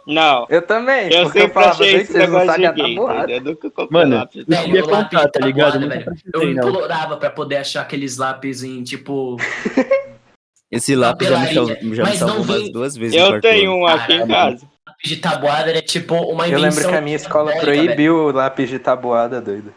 Não, 0.06 0.47
Eu 0.51 0.61
também, 0.61 1.11
eu 1.11 1.23
porque 1.23 1.39
eu 1.39 1.43
sempre 1.45 1.55
falava, 1.55 1.73
achei 1.73 1.87
"Doido, 1.93 2.03
esse 2.03 2.12
vocês 2.12 2.29
não 2.31 2.39
negócio 2.41 2.47
sabem 2.62 2.67
a 2.67 2.73
de 2.73 2.83
gay? 2.83 3.37
Eu 3.37 3.41
nunca 3.41 3.71
comprei 3.71 4.01
Mano, 4.03 4.17
lápis. 4.17 4.37
eu 4.37 4.47
Velho, 4.47 4.87
lápis 4.87 5.09
contar, 5.19 5.29
tá 5.31 5.41
ligado? 5.47 5.75
Eu 5.77 5.81
tabuada, 5.89 6.05
velho. 6.05 6.21
Eu 6.35 6.51
implorava 6.51 7.17
pra 7.17 7.31
poder 7.31 7.56
achar 7.56 7.81
aqueles 7.81 8.19
lápis 8.19 8.62
em, 8.62 8.83
tipo... 8.83 9.37
Esse 10.71 10.95
lápis 10.95 11.27
já 11.29 11.39
me, 11.39 11.55
sal... 11.55 11.67
Já 11.69 11.75
me 11.75 11.97
Mas 12.03 12.19
salvou 12.19 12.43
vem- 12.45 12.71
duas 12.71 12.95
vezes. 12.97 13.17
Eu 13.17 13.41
tenho 13.41 13.73
um 13.73 13.87
aqui 13.87 14.12
em 14.12 14.27
casa. 14.27 14.67
lápis 14.87 15.09
de 15.09 15.17
tabuada 15.17 15.71
era, 15.71 15.81
tipo, 15.81 16.15
uma 16.17 16.47
Eu 16.49 16.59
invenção... 16.59 16.61
lembro 16.81 16.89
que 16.91 16.97
a 16.97 17.01
minha 17.01 17.17
escola 17.17 17.53
proibiu 17.61 18.15
o 18.27 18.31
lápis 18.31 18.69
de 18.69 18.79
tabuada, 18.79 19.41
doido. 19.41 19.73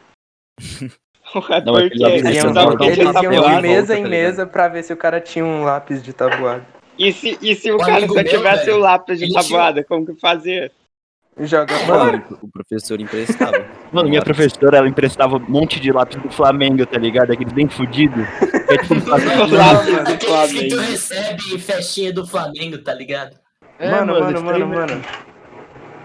É 0.60 1.62
Não, 1.62 1.74
porque 1.74 1.98
lápis 2.00 2.24
Eles 2.24 2.36
iam, 2.38 2.50
eles 2.50 2.54
tá 3.14 3.22
iam 3.24 3.32
de 3.32 3.62
mesa 3.62 3.88
tá 3.94 4.00
em 4.00 4.04
ligado? 4.04 4.10
mesa 4.10 4.46
pra 4.46 4.68
ver 4.70 4.84
se 4.84 4.94
o 4.94 4.98
cara 4.98 5.20
tinha 5.20 5.44
um 5.44 5.64
lápis 5.64 6.02
de 6.02 6.14
tabuada. 6.14 6.66
E 6.98 7.12
se, 7.12 7.38
e 7.42 7.54
se 7.54 7.70
o 7.72 7.76
O 7.76 7.80
cara 7.80 8.08
só 8.08 8.24
tivesse 8.24 8.66
velho, 8.66 8.78
o 8.78 8.80
lápis 8.80 9.20
de 9.20 9.26
ele 9.26 9.32
tinha- 9.32 9.44
tabuada, 9.44 9.84
como 9.84 10.06
que 10.06 10.16
fazia? 10.20 10.72
Joga 11.40 11.76
fora. 11.80 12.04
Mano, 12.14 12.24
o 12.42 12.48
professor 12.48 13.00
emprestava. 13.00 13.64
Mano, 13.94 14.10
minha 14.10 14.24
professora, 14.24 14.78
ela 14.78 14.88
emprestava 14.88 15.36
um 15.38 15.46
monte 15.48 15.80
de 15.80 15.92
lápis 15.92 16.20
do 16.20 16.32
Flamengo, 16.32 16.84
tá 16.86 16.98
ligado? 16.98 17.32
Aquele 17.32 17.52
bem 17.52 17.68
fudido. 17.68 18.20
É 18.70 18.78
tipo 18.80 18.96
um 18.96 19.08
lápis 19.08 19.26
do 19.48 19.56
Aquele 19.60 20.18
que 20.18 20.18
tu 20.18 20.26
Flamengo. 20.26 20.76
recebe 20.92 21.60
festinha 21.60 22.12
do 22.12 22.26
Flamengo, 22.28 22.78
tá 22.80 22.94
ligado? 22.94 23.38
É, 23.80 23.90
mano, 23.92 24.20
mano, 24.20 24.42
mano, 24.44 24.68
mano. 24.68 25.02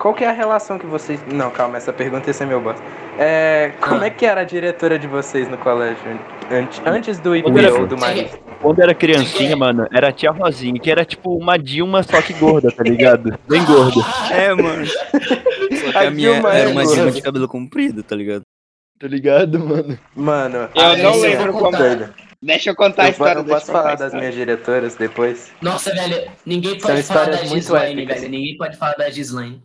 Qual 0.03 0.13
que 0.13 0.25
é 0.25 0.29
a 0.29 0.33
relação 0.33 0.81
que 0.81 0.87
vocês. 0.87 1.21
Não, 1.33 1.49
calma, 1.49 1.77
essa 1.77 1.93
pergunta 1.93 2.29
ia 2.29 2.35
ser 2.35 2.45
meu 2.45 2.61
boss. 2.61 2.77
É, 3.17 3.71
como 3.81 4.03
Ah. 4.03 4.07
é 4.07 4.11
que 4.11 4.27
era 4.27 4.41
a 4.41 4.45
diretoria 4.45 4.99
de 4.99 5.07
vocês 5.07 5.49
no 5.49 5.57
colégio? 5.57 5.97
Antes, 6.51 6.83
antes 6.85 7.21
do 7.21 7.37
IP 7.37 7.49
Uivo. 7.49 7.83
ou 7.83 7.87
do 7.87 7.97
Marista? 7.97 8.37
Quando 8.61 8.81
eu 8.81 8.83
era 8.83 8.95
criancinha, 8.97 9.57
mano, 9.57 9.87
era 9.93 10.09
a 10.09 10.13
tia 10.13 10.33
Rosinha, 10.33 10.81
que 10.81 10.91
era 10.91 11.05
tipo 11.05 11.37
uma 11.37 11.57
Dilma, 11.57 12.03
só 12.03 12.21
que 12.21 12.33
gorda, 12.33 12.73
tá 12.73 12.83
ligado? 12.83 13.39
Bem 13.49 13.65
gorda, 13.65 14.01
É, 14.33 14.53
mano. 14.53 14.85
Só 15.73 15.91
que 15.93 15.97
A 15.99 16.09
a 16.09 16.11
minha 16.11 16.33
Dilma 16.33 16.53
era 16.53 16.69
é 16.69 16.73
uma 16.73 16.83
gorda. 16.83 16.97
Dilma 16.97 17.11
de 17.13 17.23
cabelo 17.23 17.47
comprido, 17.49 18.03
tá 18.03 18.17
ligado? 18.17 18.43
tá 18.99 19.07
ligado, 19.09 19.59
mano? 19.61 19.99
Mano, 20.17 20.69
Eu 20.75 20.83
a 20.85 20.97
não 20.97 21.21
lembro 21.21 21.53
como- 21.53 21.77
doido. 21.77 22.13
Deixa 22.43 22.71
eu 22.71 22.75
contar 22.77 23.05
a 23.05 23.09
Eu, 23.09 23.15
po- 23.15 23.25
história. 23.25 23.39
eu 23.41 23.45
posso 23.45 23.71
a 23.71 23.75
falar 23.75 23.91
das 23.91 24.01
história. 24.07 24.19
minhas 24.19 24.35
diretoras 24.35 24.95
depois? 24.97 25.53
Nossa, 25.63 25.93
velho, 25.95 26.29
ninguém 26.45 26.79
São 26.79 26.91
pode 26.91 27.03
falar 27.05 27.21
histórias 27.21 27.37
da 27.41 27.47
muito 27.47 27.55
Gislaine, 27.63 28.03
épicas. 28.03 28.21
velho. 28.21 28.31
Ninguém 28.33 28.57
pode 28.57 28.77
falar 28.77 28.95
da 28.95 29.11
Gislaine. 29.11 29.63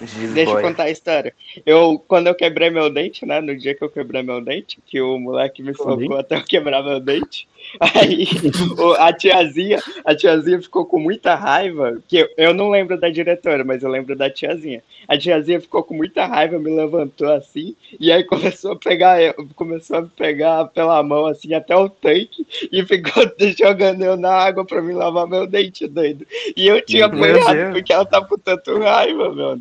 Giz 0.00 0.32
Deixa 0.34 0.50
eu 0.50 0.54
boy. 0.54 0.62
contar 0.62 0.84
a 0.84 0.90
história. 0.90 1.32
Eu, 1.64 2.02
quando 2.08 2.26
eu 2.26 2.34
quebrei 2.34 2.68
meu 2.68 2.90
dente, 2.90 3.24
né? 3.24 3.40
No 3.40 3.56
dia 3.56 3.74
que 3.74 3.82
eu 3.84 3.88
quebrei 3.88 4.22
meu 4.22 4.40
dente, 4.40 4.78
que 4.84 5.00
o 5.00 5.18
moleque 5.18 5.62
me 5.62 5.72
socou 5.74 6.18
até 6.18 6.36
eu 6.36 6.44
quebrar 6.44 6.82
meu 6.82 6.98
dente. 6.98 7.46
Aí 7.80 8.26
o- 8.78 8.92
a 8.94 9.12
tiazinha, 9.12 9.80
a 10.04 10.14
tiazinha 10.14 10.60
ficou 10.60 10.84
com 10.84 10.98
muita 10.98 11.34
raiva, 11.34 12.02
que 12.06 12.18
eu, 12.18 12.28
eu 12.36 12.52
não 12.52 12.68
lembro 12.70 12.98
da 13.00 13.08
diretora, 13.08 13.64
mas 13.64 13.82
eu 13.82 13.88
lembro 13.88 14.14
da 14.14 14.28
tiazinha. 14.28 14.82
A 15.08 15.16
tiazinha 15.16 15.60
ficou 15.60 15.82
com 15.82 15.94
muita 15.94 16.26
raiva, 16.26 16.58
me 16.58 16.70
levantou 16.74 17.32
assim, 17.32 17.74
e 17.98 18.12
aí 18.12 18.22
começou 18.24 18.72
a 18.72 18.76
pegar, 18.76 19.22
eu- 19.22 19.48
começou 19.54 19.96
a 19.98 20.02
me 20.02 20.08
pegar 20.08 20.66
pela 20.66 21.02
mão 21.02 21.24
assim 21.26 21.54
até 21.54 21.74
o 21.74 21.88
tanque 21.88 22.46
e 22.70 22.84
ficou 22.84 23.24
jogando 23.58 24.02
eu 24.04 24.16
na 24.16 24.32
água 24.32 24.64
pra 24.66 24.82
me 24.82 24.92
lavar 24.92 25.26
meu 25.26 25.46
dente, 25.46 25.86
doido. 25.86 26.26
E 26.56 26.66
eu 26.66 26.84
tinha 26.84 27.06
apanhado 27.06 27.72
porque 27.72 27.92
ela 27.92 28.04
tava 28.04 28.26
com 28.26 28.36
tanto 28.36 28.78
raiva, 28.80 29.32
meu. 29.34 29.58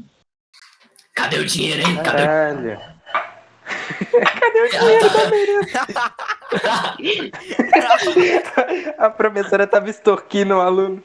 Cadê 1.15 1.37
o 1.37 1.45
dinheiro, 1.45 1.81
hein? 1.81 1.95
Cadê 1.97 2.09
o 2.23 2.25
Caralho. 2.25 2.79
A 8.97 9.09
professora 9.09 9.65
tava 9.67 9.89
extorquindo 9.89 10.55
o 10.55 10.61
aluno. 10.61 11.01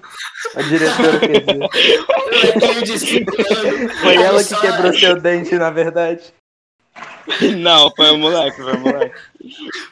A 0.55 0.63
diretora 0.63 1.19
quer 1.21 1.41
dizer. 1.41 1.59
Molequinho 1.59 2.83
de 2.85 2.99
5 2.99 3.31
anos. 3.33 4.01
Foi 4.01 4.17
ela 4.17 4.45
que 4.45 4.57
quebrou 4.61 4.93
seu 4.93 5.21
dente, 5.21 5.55
na 5.57 5.71
verdade. 5.71 6.23
Não, 7.59 7.91
foi 7.95 8.11
o 8.11 8.19
moleque, 8.19 8.61
foi 8.63 8.73
o 8.75 8.81
moleque. 8.81 9.15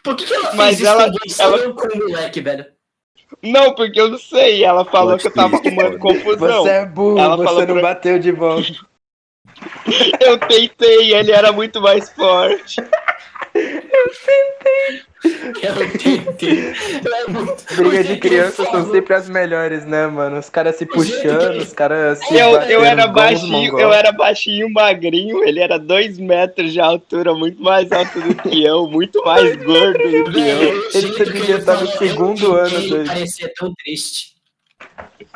Por 0.03 0.17
que, 0.17 0.27
que 0.27 0.35
ela 0.35 0.45
fez 0.47 0.57
Mas 0.57 0.77
isso 0.81 0.87
ela- 0.89 1.11
com 1.11 1.19
ela- 1.43 1.73
com 1.75 1.87
o 1.89 1.99
moleque, 2.09 2.41
velho? 2.41 2.67
Não, 3.43 3.75
porque 3.75 4.01
eu 4.01 4.09
não 4.11 4.19
sei. 4.19 4.65
Ela 4.65 4.85
falou 4.85 5.17
que 5.19 5.27
eu 5.27 5.33
tava 5.33 5.57
arrumando 5.57 5.99
confusão. 5.99 6.63
Você 6.63 6.71
é 6.71 6.87
burro, 6.87 7.19
Ela 7.19 7.37
você 7.37 7.45
falou 7.45 7.67
não 7.67 7.75
pra- 7.75 7.83
bateu 7.83 8.19
de 8.19 8.33
volta. 8.33 8.73
Eu 10.21 10.39
tentei, 10.39 11.15
ele 11.15 11.33
era 11.33 11.53
muito 11.53 11.81
mais 11.81 12.11
forte. 12.11 12.81
Eu 15.63 15.75
tentei. 15.89 16.75
É 17.15 17.27
muito- 17.31 17.75
Briga 17.75 18.05
de 18.05 18.15
que 18.15 18.21
criança 18.29 18.63
ele 18.63 18.71
são 18.71 18.91
sempre 18.93 19.15
as 19.15 19.29
melhores, 19.29 19.85
né, 19.85 20.07
mano? 20.07 20.39
Os 20.39 20.49
caras 20.49 20.77
se 20.77 20.87
puxando, 20.87 21.57
os 21.59 21.73
caras 21.73 22.19
se 22.19 22.35
Eu, 22.35 22.53
batendo 22.53 22.71
eu 22.73 22.85
era 22.85 23.07
baixinho, 23.09 23.79
eu 23.81 23.93
era 23.93 24.13
baixinho, 24.13 24.71
magrinho, 24.71 25.43
ele 25.43 25.61
era 25.61 25.79
dois 25.79 26.19
metros 26.19 26.73
de 26.73 26.81
altura, 26.81 27.35
muito 27.35 27.61
mais 27.63 27.91
alto 27.91 28.21
do 28.21 28.35
que 28.37 28.63
eu, 28.65 28.87
muito 28.89 29.21
mais 29.25 29.57
gordo 29.57 29.99
do 29.99 30.33
que 30.33 30.39
eu. 30.39 30.91
Ele 30.95 31.25
devia 31.25 31.57
estar 31.57 31.81
no 31.81 31.87
segundo 31.89 32.45
eu 32.45 32.55
ano 32.57 32.71
tentei, 32.71 32.91
dele. 32.91 33.09
Parecia 33.09 33.53
tão 33.57 33.75
triste. 33.75 34.36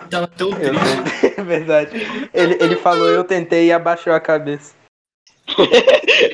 Tava 0.08 0.26
tão 0.28 0.50
triste. 0.52 1.34
é 1.38 1.42
verdade. 1.42 1.90
Ele, 2.32 2.56
ele 2.60 2.76
falou, 2.76 3.08
eu 3.08 3.24
tentei 3.24 3.66
e 3.66 3.72
abaixou 3.72 4.12
a 4.12 4.20
cabeça. 4.20 4.74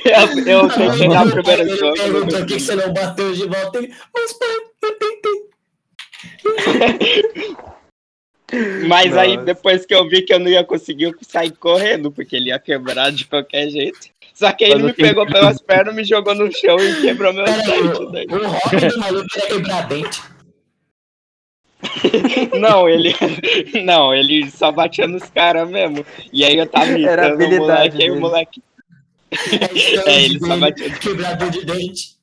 Eu, 0.04 0.62
eu 0.62 0.68
tentei 0.68 1.08
primeiro 1.30 1.62
Ele 1.62 1.76
soco. 1.76 1.94
perguntou 1.94 2.38
por 2.38 2.46
que 2.46 2.58
você 2.60 2.74
não 2.74 2.92
bateu 2.92 3.32
de 3.32 3.46
volta. 3.46 3.78
Ele, 3.78 3.94
mas 4.14 4.32
pai, 4.34 4.48
eu 4.82 4.98
tentei. 4.98 5.46
Mas 8.88 9.16
aí, 9.16 9.34
Nossa. 9.34 9.44
depois 9.44 9.84
que 9.84 9.92
eu 9.94 10.08
vi 10.08 10.22
que 10.22 10.32
eu 10.32 10.38
não 10.38 10.48
ia 10.48 10.62
conseguir, 10.62 11.04
eu 11.04 11.14
saí 11.22 11.50
correndo, 11.50 12.12
porque 12.12 12.36
ele 12.36 12.50
ia 12.50 12.58
quebrar 12.60 13.10
de 13.10 13.24
qualquer 13.26 13.68
jeito. 13.68 13.98
Só 14.32 14.52
que 14.52 14.64
aí 14.64 14.70
ele 14.70 14.84
me 14.84 14.92
tenho- 14.92 15.08
pegou 15.08 15.26
pelas 15.26 15.60
pernas, 15.60 15.94
me 15.94 16.04
jogou 16.04 16.32
no 16.34 16.50
chão 16.52 16.78
e 16.78 17.00
quebrou 17.00 17.32
meu 17.32 17.44
Pera 17.44 17.56
aí, 17.72 17.82
dente. 18.12 18.34
o, 18.34 18.36
o 18.36 18.48
hobby 18.48 18.88
do 18.88 18.98
maluco 18.98 19.26
era 19.36 19.46
quebrar 19.48 19.88
dente. 19.88 20.22
Não, 22.58 22.88
ele. 22.88 23.14
Não, 23.84 24.14
ele 24.14 24.50
só 24.50 24.70
batia 24.72 25.06
nos 25.06 25.24
caras 25.24 25.68
mesmo. 25.68 26.04
E 26.32 26.44
aí 26.44 26.56
eu 26.56 26.66
tava 26.66 26.98
Era 26.98 27.30
o 27.30 27.32
habilidade 27.34 27.96
moleque, 27.96 28.02
aí 28.02 28.10
o 28.10 28.20
moleque. 28.20 28.62
É, 29.30 30.10
É, 30.10 30.24
ele 30.24 30.38
só 30.38 30.56
batia. 30.56 30.90
Quebrador 30.90 31.50
de 31.50 31.64
dente. 31.64 32.16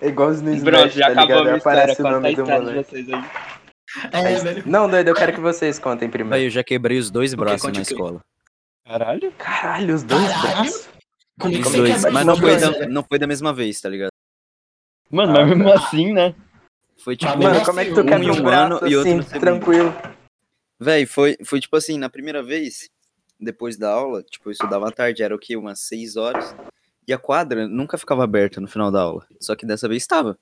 É 0.00 0.08
igual 0.08 0.30
os 0.30 0.40
no 0.40 0.56
Bro, 0.62 0.76
Smash, 0.76 0.94
já 0.94 1.06
tá 1.06 1.22
acabou 1.22 1.36
a 1.36 1.40
ligado? 1.40 1.58
Aparece 1.58 2.02
o 2.02 2.08
nome 2.08 2.34
do 2.34 2.46
moleque. 2.46 3.10
É, 4.12 4.34
velho. 4.36 4.62
Não, 4.66 4.88
doido, 4.88 5.08
eu 5.08 5.14
quero 5.14 5.32
que 5.32 5.40
vocês 5.40 5.78
contem 5.78 6.08
primeiro. 6.08 6.36
Aí 6.36 6.44
eu 6.44 6.50
já 6.50 6.62
quebrei 6.62 6.98
os 6.98 7.10
dois 7.10 7.34
braços 7.34 7.70
na 7.72 7.82
escola. 7.82 8.20
Caralho. 8.86 9.32
Caralho, 9.36 9.94
os 9.94 10.02
dois 10.02 10.26
Caralho. 10.28 10.56
braços? 10.56 10.88
Como, 11.40 11.58
Os 11.58 11.74
é 11.74 11.76
dois. 11.76 12.04
Mas 12.12 12.26
não 12.26 12.36
foi, 12.36 12.56
da, 12.56 12.88
não 12.88 13.02
foi 13.02 13.18
da 13.18 13.26
mesma 13.26 13.52
vez, 13.52 13.80
tá 13.80 13.88
ligado? 13.88 14.10
Mano, 15.10 15.32
mas 15.32 15.48
mesmo 15.48 15.72
assim, 15.72 16.12
né? 16.12 16.34
Foi 17.02 17.16
tipo. 17.16 17.32
Mas 17.36 17.44
Mano, 17.44 17.64
como 17.64 17.80
é 17.80 17.84
que 17.84 17.90
assim, 17.90 18.00
tu 18.00 18.06
um 18.06 18.08
quebra 18.08 18.24
em 18.24 18.30
um 18.30 18.42
braço 18.42 18.74
ano 18.74 18.88
e 18.88 18.96
outro 18.96 19.18
assim, 19.18 19.40
tranquilo? 19.40 19.94
Véi, 20.78 21.06
foi, 21.06 21.36
foi 21.44 21.60
tipo 21.60 21.76
assim, 21.76 21.98
na 21.98 22.08
primeira 22.08 22.42
vez, 22.42 22.88
depois 23.38 23.76
da 23.76 23.90
aula, 23.90 24.22
tipo, 24.22 24.48
eu 24.48 24.52
estudava 24.52 24.88
à 24.88 24.90
tarde, 24.90 25.22
era 25.22 25.34
o 25.34 25.38
quê? 25.38 25.56
Umas 25.56 25.80
6 25.80 26.16
horas. 26.16 26.54
E 27.06 27.12
a 27.12 27.18
quadra 27.18 27.66
nunca 27.66 27.98
ficava 27.98 28.22
aberta 28.22 28.60
no 28.60 28.68
final 28.68 28.90
da 28.90 29.00
aula. 29.00 29.26
Só 29.40 29.56
que 29.56 29.66
dessa 29.66 29.88
vez 29.88 30.02
estava. 30.02 30.38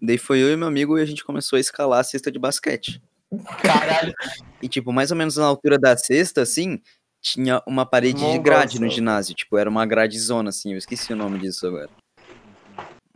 Daí 0.00 0.18
foi 0.18 0.40
eu 0.40 0.52
e 0.52 0.56
meu 0.56 0.68
amigo 0.68 0.98
e 0.98 1.02
a 1.02 1.04
gente 1.04 1.24
começou 1.24 1.56
a 1.56 1.60
escalar 1.60 2.00
a 2.00 2.04
cesta 2.04 2.30
de 2.30 2.38
basquete. 2.38 3.02
Caralho. 3.62 4.14
E, 4.62 4.68
tipo, 4.68 4.92
mais 4.92 5.10
ou 5.10 5.16
menos 5.16 5.36
na 5.36 5.44
altura 5.44 5.78
da 5.78 5.96
cesta, 5.96 6.42
assim, 6.42 6.80
tinha 7.20 7.62
uma 7.66 7.84
parede 7.84 8.24
de 8.24 8.38
grade 8.38 8.80
no 8.80 8.88
ginásio. 8.88 9.34
Tipo, 9.34 9.58
era 9.58 9.68
uma 9.68 9.84
grade 9.84 10.18
zona, 10.18 10.50
assim, 10.50 10.72
eu 10.72 10.78
esqueci 10.78 11.12
o 11.12 11.16
nome 11.16 11.38
disso 11.38 11.66
agora. 11.66 11.90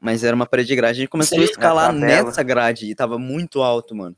Mas 0.01 0.25
era 0.25 0.35
uma 0.35 0.47
parede 0.47 0.69
de 0.69 0.77
grade, 0.77 0.99
a 0.99 1.01
gente 1.03 1.11
começou 1.11 1.37
a 1.37 1.41
Seria- 1.41 1.53
escalar 1.53 1.93
nessa 1.93 2.43
grade 2.43 2.87
e 2.91 2.95
tava 2.95 3.19
muito 3.19 3.63
alto, 3.63 3.95
mano. 3.95 4.17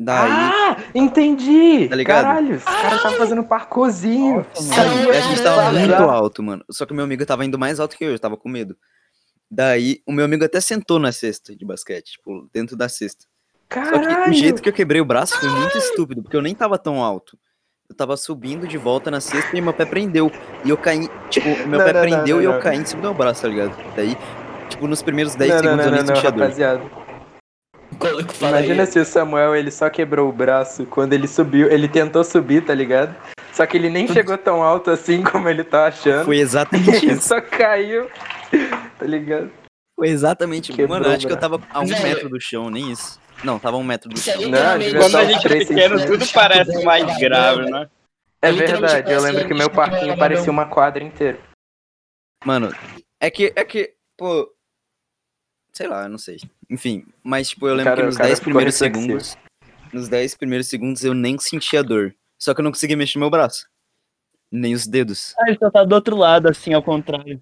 Daí. 0.00 0.30
Ah, 0.30 0.76
entendi! 0.94 1.88
Tá 1.88 1.96
ligado? 1.96 2.22
Caralho, 2.24 2.56
os 2.56 2.64
caras 2.64 2.92
estavam 2.96 3.18
fazendo 3.18 3.42
parkourzinho. 3.44 4.46
Sim, 4.54 4.70
Caralho, 4.70 5.10
a 5.10 5.20
gente 5.20 5.42
tava 5.42 5.56
caralho. 5.62 5.78
muito 5.78 6.02
alto, 6.02 6.42
mano. 6.42 6.64
Só 6.70 6.86
que 6.86 6.92
o 6.92 6.94
meu 6.96 7.04
amigo 7.04 7.24
tava 7.26 7.44
indo 7.44 7.58
mais 7.58 7.80
alto 7.80 7.96
que 7.96 8.04
eu, 8.04 8.10
eu 8.12 8.18
tava 8.18 8.36
com 8.36 8.48
medo. 8.48 8.76
Daí, 9.50 10.00
o 10.06 10.12
meu 10.12 10.24
amigo 10.24 10.44
até 10.44 10.60
sentou 10.60 10.98
na 10.98 11.10
cesta 11.10 11.54
de 11.56 11.64
basquete, 11.64 12.12
tipo, 12.12 12.48
dentro 12.52 12.76
da 12.76 12.88
cesta. 12.88 13.24
Só 13.72 13.80
que 13.82 13.90
Caralho! 14.06 14.30
o 14.30 14.34
jeito 14.34 14.62
que 14.62 14.68
eu 14.68 14.72
quebrei 14.72 15.00
o 15.00 15.04
braço 15.04 15.38
foi 15.38 15.48
muito 15.48 15.76
estúpido, 15.78 16.22
porque 16.22 16.36
eu 16.36 16.42
nem 16.42 16.54
tava 16.54 16.78
tão 16.78 17.02
alto. 17.02 17.36
Eu 17.88 17.96
tava 17.96 18.16
subindo 18.16 18.68
de 18.68 18.76
volta 18.78 19.10
na 19.10 19.20
cesta 19.20 19.56
e 19.56 19.60
meu 19.60 19.72
pé 19.72 19.84
prendeu. 19.86 20.30
E 20.64 20.70
eu 20.70 20.76
caí, 20.76 21.08
tipo, 21.30 21.48
meu 21.66 21.78
Não, 21.78 21.86
pé 21.86 21.92
não, 21.92 22.00
não, 22.00 22.08
prendeu 22.08 22.36
não, 22.36 22.42
e 22.42 22.44
eu 22.44 22.52
não. 22.52 22.60
caí 22.60 22.78
em 22.78 22.84
cima 22.84 23.00
do 23.02 23.08
meu 23.08 23.14
braço, 23.14 23.42
tá 23.42 23.48
ligado? 23.48 23.74
Daí, 23.96 24.16
tipo, 24.68 24.86
nos 24.86 25.02
primeiros 25.02 25.34
10 25.34 25.50
não, 25.50 25.56
não, 25.56 25.62
segundos 25.62 25.86
não, 25.86 25.92
eu 25.92 25.92
nem 25.92 26.00
não, 26.00 26.06
não, 26.08 26.16
senti 26.16 26.26
a 26.26 26.30
dor. 26.30 26.40
rapaziada. 26.40 26.82
Fala 28.34 28.58
Imagina 28.60 28.82
aí. 28.84 28.86
se 28.86 28.98
o 28.98 29.04
Samuel 29.04 29.56
ele 29.56 29.70
só 29.70 29.90
quebrou 29.90 30.28
o 30.28 30.32
braço 30.32 30.86
quando 30.86 31.12
ele 31.14 31.26
subiu. 31.26 31.70
Ele 31.70 31.88
tentou 31.88 32.22
subir, 32.22 32.64
tá 32.64 32.74
ligado? 32.74 33.14
Só 33.52 33.66
que 33.66 33.76
ele 33.76 33.90
nem 33.90 34.06
chegou 34.06 34.38
tão 34.38 34.62
alto 34.62 34.90
assim 34.90 35.22
como 35.22 35.48
ele 35.48 35.64
tá 35.64 35.86
achando. 35.86 36.24
Foi 36.24 36.38
exatamente 36.38 36.90
Ele 37.04 37.14
isso. 37.14 37.28
só 37.28 37.40
caiu, 37.40 38.08
tá 38.98 39.04
ligado? 39.04 39.50
Foi 39.96 40.08
exatamente. 40.08 40.72
Quebrou 40.72 41.00
Mano, 41.00 41.12
acho 41.12 41.26
que 41.26 41.32
eu 41.32 41.36
tava 41.36 41.60
a 41.70 41.80
um 41.80 41.86
metro 41.86 42.28
do 42.28 42.40
chão, 42.40 42.70
nem 42.70 42.92
isso. 42.92 43.18
Não, 43.42 43.58
tava 43.58 43.76
a 43.76 43.80
um 43.80 43.84
metro 43.84 44.08
do 44.08 44.16
é 44.16 44.22
chão. 44.22 44.38
devia 44.38 45.00
Quando 45.00 45.16
a 45.16 45.24
gente 45.24 45.46
é 45.46 45.58
pequeno, 45.58 46.06
tudo 46.06 46.24
parece 46.32 46.84
mais 46.84 47.18
grave, 47.18 47.68
né? 47.68 47.88
É 48.40 48.52
literalmente 48.52 48.92
verdade, 48.92 49.10
eu 49.10 49.16
passo 49.16 49.26
lembro 49.26 49.48
que 49.48 49.54
meu 49.54 49.70
parquinho 49.70 50.16
parecia 50.16 50.46
não. 50.46 50.52
uma 50.52 50.66
quadra 50.66 51.02
inteira. 51.02 51.40
Mano, 52.44 52.72
é 53.20 53.30
que, 53.30 53.52
é 53.56 53.64
que, 53.64 53.94
pô. 54.16 54.48
Sei 55.78 55.86
lá, 55.86 56.02
eu 56.02 56.08
não 56.08 56.18
sei. 56.18 56.38
Enfim, 56.68 57.06
mas, 57.22 57.50
tipo, 57.50 57.68
eu 57.68 57.74
lembro 57.76 57.84
cara- 57.92 58.00
que 58.00 58.06
nos 58.06 58.14
o 58.16 58.18
cara 58.18 58.28
10 58.30 58.38
ficou 58.40 58.50
primeiros 58.52 58.80
reflexivo. 58.80 59.06
segundos. 59.06 59.36
Nos 59.92 60.08
10 60.08 60.34
primeiros 60.36 60.66
segundos 60.66 61.04
eu 61.04 61.14
nem 61.14 61.38
sentia 61.38 61.84
dor. 61.84 62.12
Só 62.36 62.52
que 62.52 62.60
eu 62.60 62.64
não 62.64 62.72
conseguia 62.72 62.96
mexer 62.96 63.16
meu 63.20 63.30
braço. 63.30 63.64
Nem 64.50 64.74
os 64.74 64.88
dedos. 64.88 65.34
Ah, 65.38 65.44
ele 65.48 65.56
só 65.56 65.70
tá 65.70 65.84
do 65.84 65.94
outro 65.94 66.16
lado, 66.16 66.48
assim, 66.48 66.74
ao 66.74 66.82
contrário. 66.82 67.40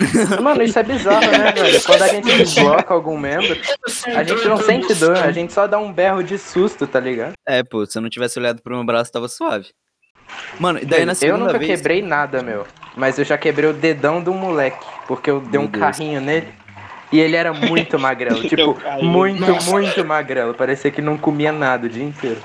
Mano, 0.42 0.64
isso 0.64 0.80
é 0.80 0.82
bizarro, 0.82 1.20
né, 1.30 1.52
velho? 1.52 1.80
Quando 1.86 2.02
a 2.02 2.08
gente 2.08 2.26
desloca 2.38 2.92
algum 2.92 3.16
membro, 3.16 3.56
a 4.16 4.24
gente 4.24 4.48
não 4.48 4.56
sente 4.56 4.92
dor, 4.96 5.16
a 5.18 5.30
gente 5.30 5.52
só 5.52 5.68
dá 5.68 5.78
um 5.78 5.92
berro 5.92 6.24
de 6.24 6.38
susto, 6.38 6.88
tá 6.88 6.98
ligado? 6.98 7.34
É, 7.46 7.62
pô, 7.62 7.86
se 7.86 7.96
eu 7.96 8.02
não 8.02 8.10
tivesse 8.10 8.36
olhado 8.36 8.60
pro 8.62 8.74
meu 8.74 8.84
braço, 8.84 9.12
tava 9.12 9.28
suave. 9.28 9.68
Mano, 10.58 10.80
e 10.80 10.84
daí 10.84 11.04
na 11.04 11.12
eu 11.12 11.16
segunda 11.16 11.44
nunca 11.46 11.58
vez. 11.60 11.70
quebrei 11.70 12.02
nada, 12.02 12.42
meu. 12.42 12.66
Mas 12.96 13.16
eu 13.16 13.24
já 13.24 13.38
quebrei 13.38 13.70
o 13.70 13.72
dedão 13.72 14.20
do 14.20 14.34
moleque, 14.34 14.84
porque 15.06 15.30
eu 15.30 15.40
dei 15.40 15.52
Meu 15.52 15.62
um 15.62 15.66
Deus. 15.66 15.80
carrinho 15.84 16.20
nele. 16.20 16.52
E 17.12 17.18
ele 17.18 17.36
era 17.36 17.52
muito 17.52 17.98
magrelo, 18.00 18.42
tipo, 18.42 18.78
muito, 19.02 19.40
Nossa. 19.40 19.70
muito 19.70 20.04
magrelo. 20.04 20.54
Parecia 20.54 20.90
que 20.90 21.02
não 21.02 21.16
comia 21.16 21.52
nada 21.52 21.86
o 21.86 21.88
dia 21.88 22.04
inteiro. 22.04 22.40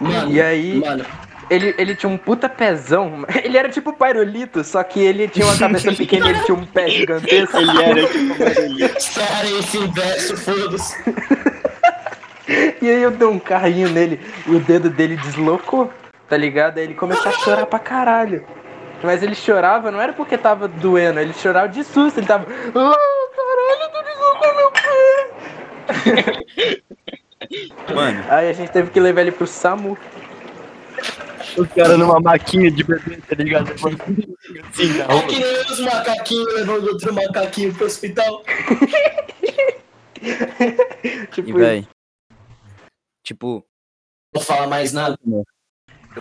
Mano, 0.00 0.32
E 0.32 0.40
aí, 0.40 0.80
mano, 0.80 1.04
ele, 1.50 1.74
ele 1.78 1.94
tinha 1.94 2.10
um 2.10 2.16
puta 2.16 2.48
pezão. 2.48 3.24
Ele 3.44 3.56
era 3.56 3.68
tipo 3.68 3.92
Pairolito, 3.92 4.64
só 4.64 4.82
que 4.82 5.00
ele 5.00 5.28
tinha 5.28 5.46
uma 5.46 5.56
cabeça 5.56 5.92
pequena 5.94 6.26
e 6.26 6.30
ele 6.30 6.40
tinha 6.40 6.56
um 6.56 6.66
pé 6.66 6.88
gigantesco. 6.88 7.56
Ele 7.56 7.82
era 7.82 8.06
tipo 8.08 8.34
cara, 9.14 9.46
esse 9.58 9.78
inverso, 9.78 10.36
foda-se. 10.36 10.96
E 12.80 12.90
aí 12.90 13.02
eu 13.02 13.10
dei 13.10 13.26
um 13.26 13.38
carrinho 13.38 13.88
nele 13.88 14.20
e 14.46 14.54
o 14.54 14.60
dedo 14.60 14.90
dele 14.90 15.16
deslocou, 15.16 15.90
tá 16.28 16.36
ligado? 16.36 16.78
Aí 16.78 16.84
ele 16.84 16.94
começou 16.94 17.30
a 17.30 17.34
chorar 17.34 17.66
pra 17.66 17.78
caralho. 17.78 18.44
Mas 19.02 19.22
ele 19.22 19.34
chorava, 19.34 19.90
não 19.90 20.00
era 20.00 20.12
porque 20.12 20.36
tava 20.36 20.66
doendo, 20.66 21.20
ele 21.20 21.34
chorava 21.34 21.68
de 21.68 21.84
susto, 21.84 22.20
ele 22.20 22.26
tava. 22.26 22.46
Caralho, 23.74 23.92
tu 23.92 24.02
deslocou 24.04 24.54
meu 24.54 24.70
pé! 24.72 24.84
Mano, 27.94 28.24
Aí 28.30 28.48
a 28.48 28.52
gente 28.52 28.72
teve 28.72 28.90
que 28.90 29.00
levar 29.00 29.20
ele 29.22 29.32
pro 29.32 29.46
SAMU. 29.46 29.98
Os 31.56 31.68
caras 31.68 31.96
numa 31.98 32.18
maquinha 32.20 32.70
de 32.70 32.82
bebê, 32.82 33.16
tá 33.18 33.36
ligado? 33.36 33.70
Assim, 33.72 33.90
na 34.98 35.04
É 35.04 35.22
que 35.26 35.38
nem 35.38 35.60
os 35.60 35.80
macaquinhos 35.80 36.54
levando 36.54 36.88
outro 36.88 37.14
macaquinho 37.14 37.74
pro 37.74 37.86
hospital. 37.86 38.42
Tipo, 41.32 41.50
e 41.50 41.52
véi. 41.52 41.88
Tipo, 43.22 43.56
Não 44.32 44.40
vou 44.40 44.42
falar 44.42 44.66
mais 44.66 44.90
nada. 44.92 45.18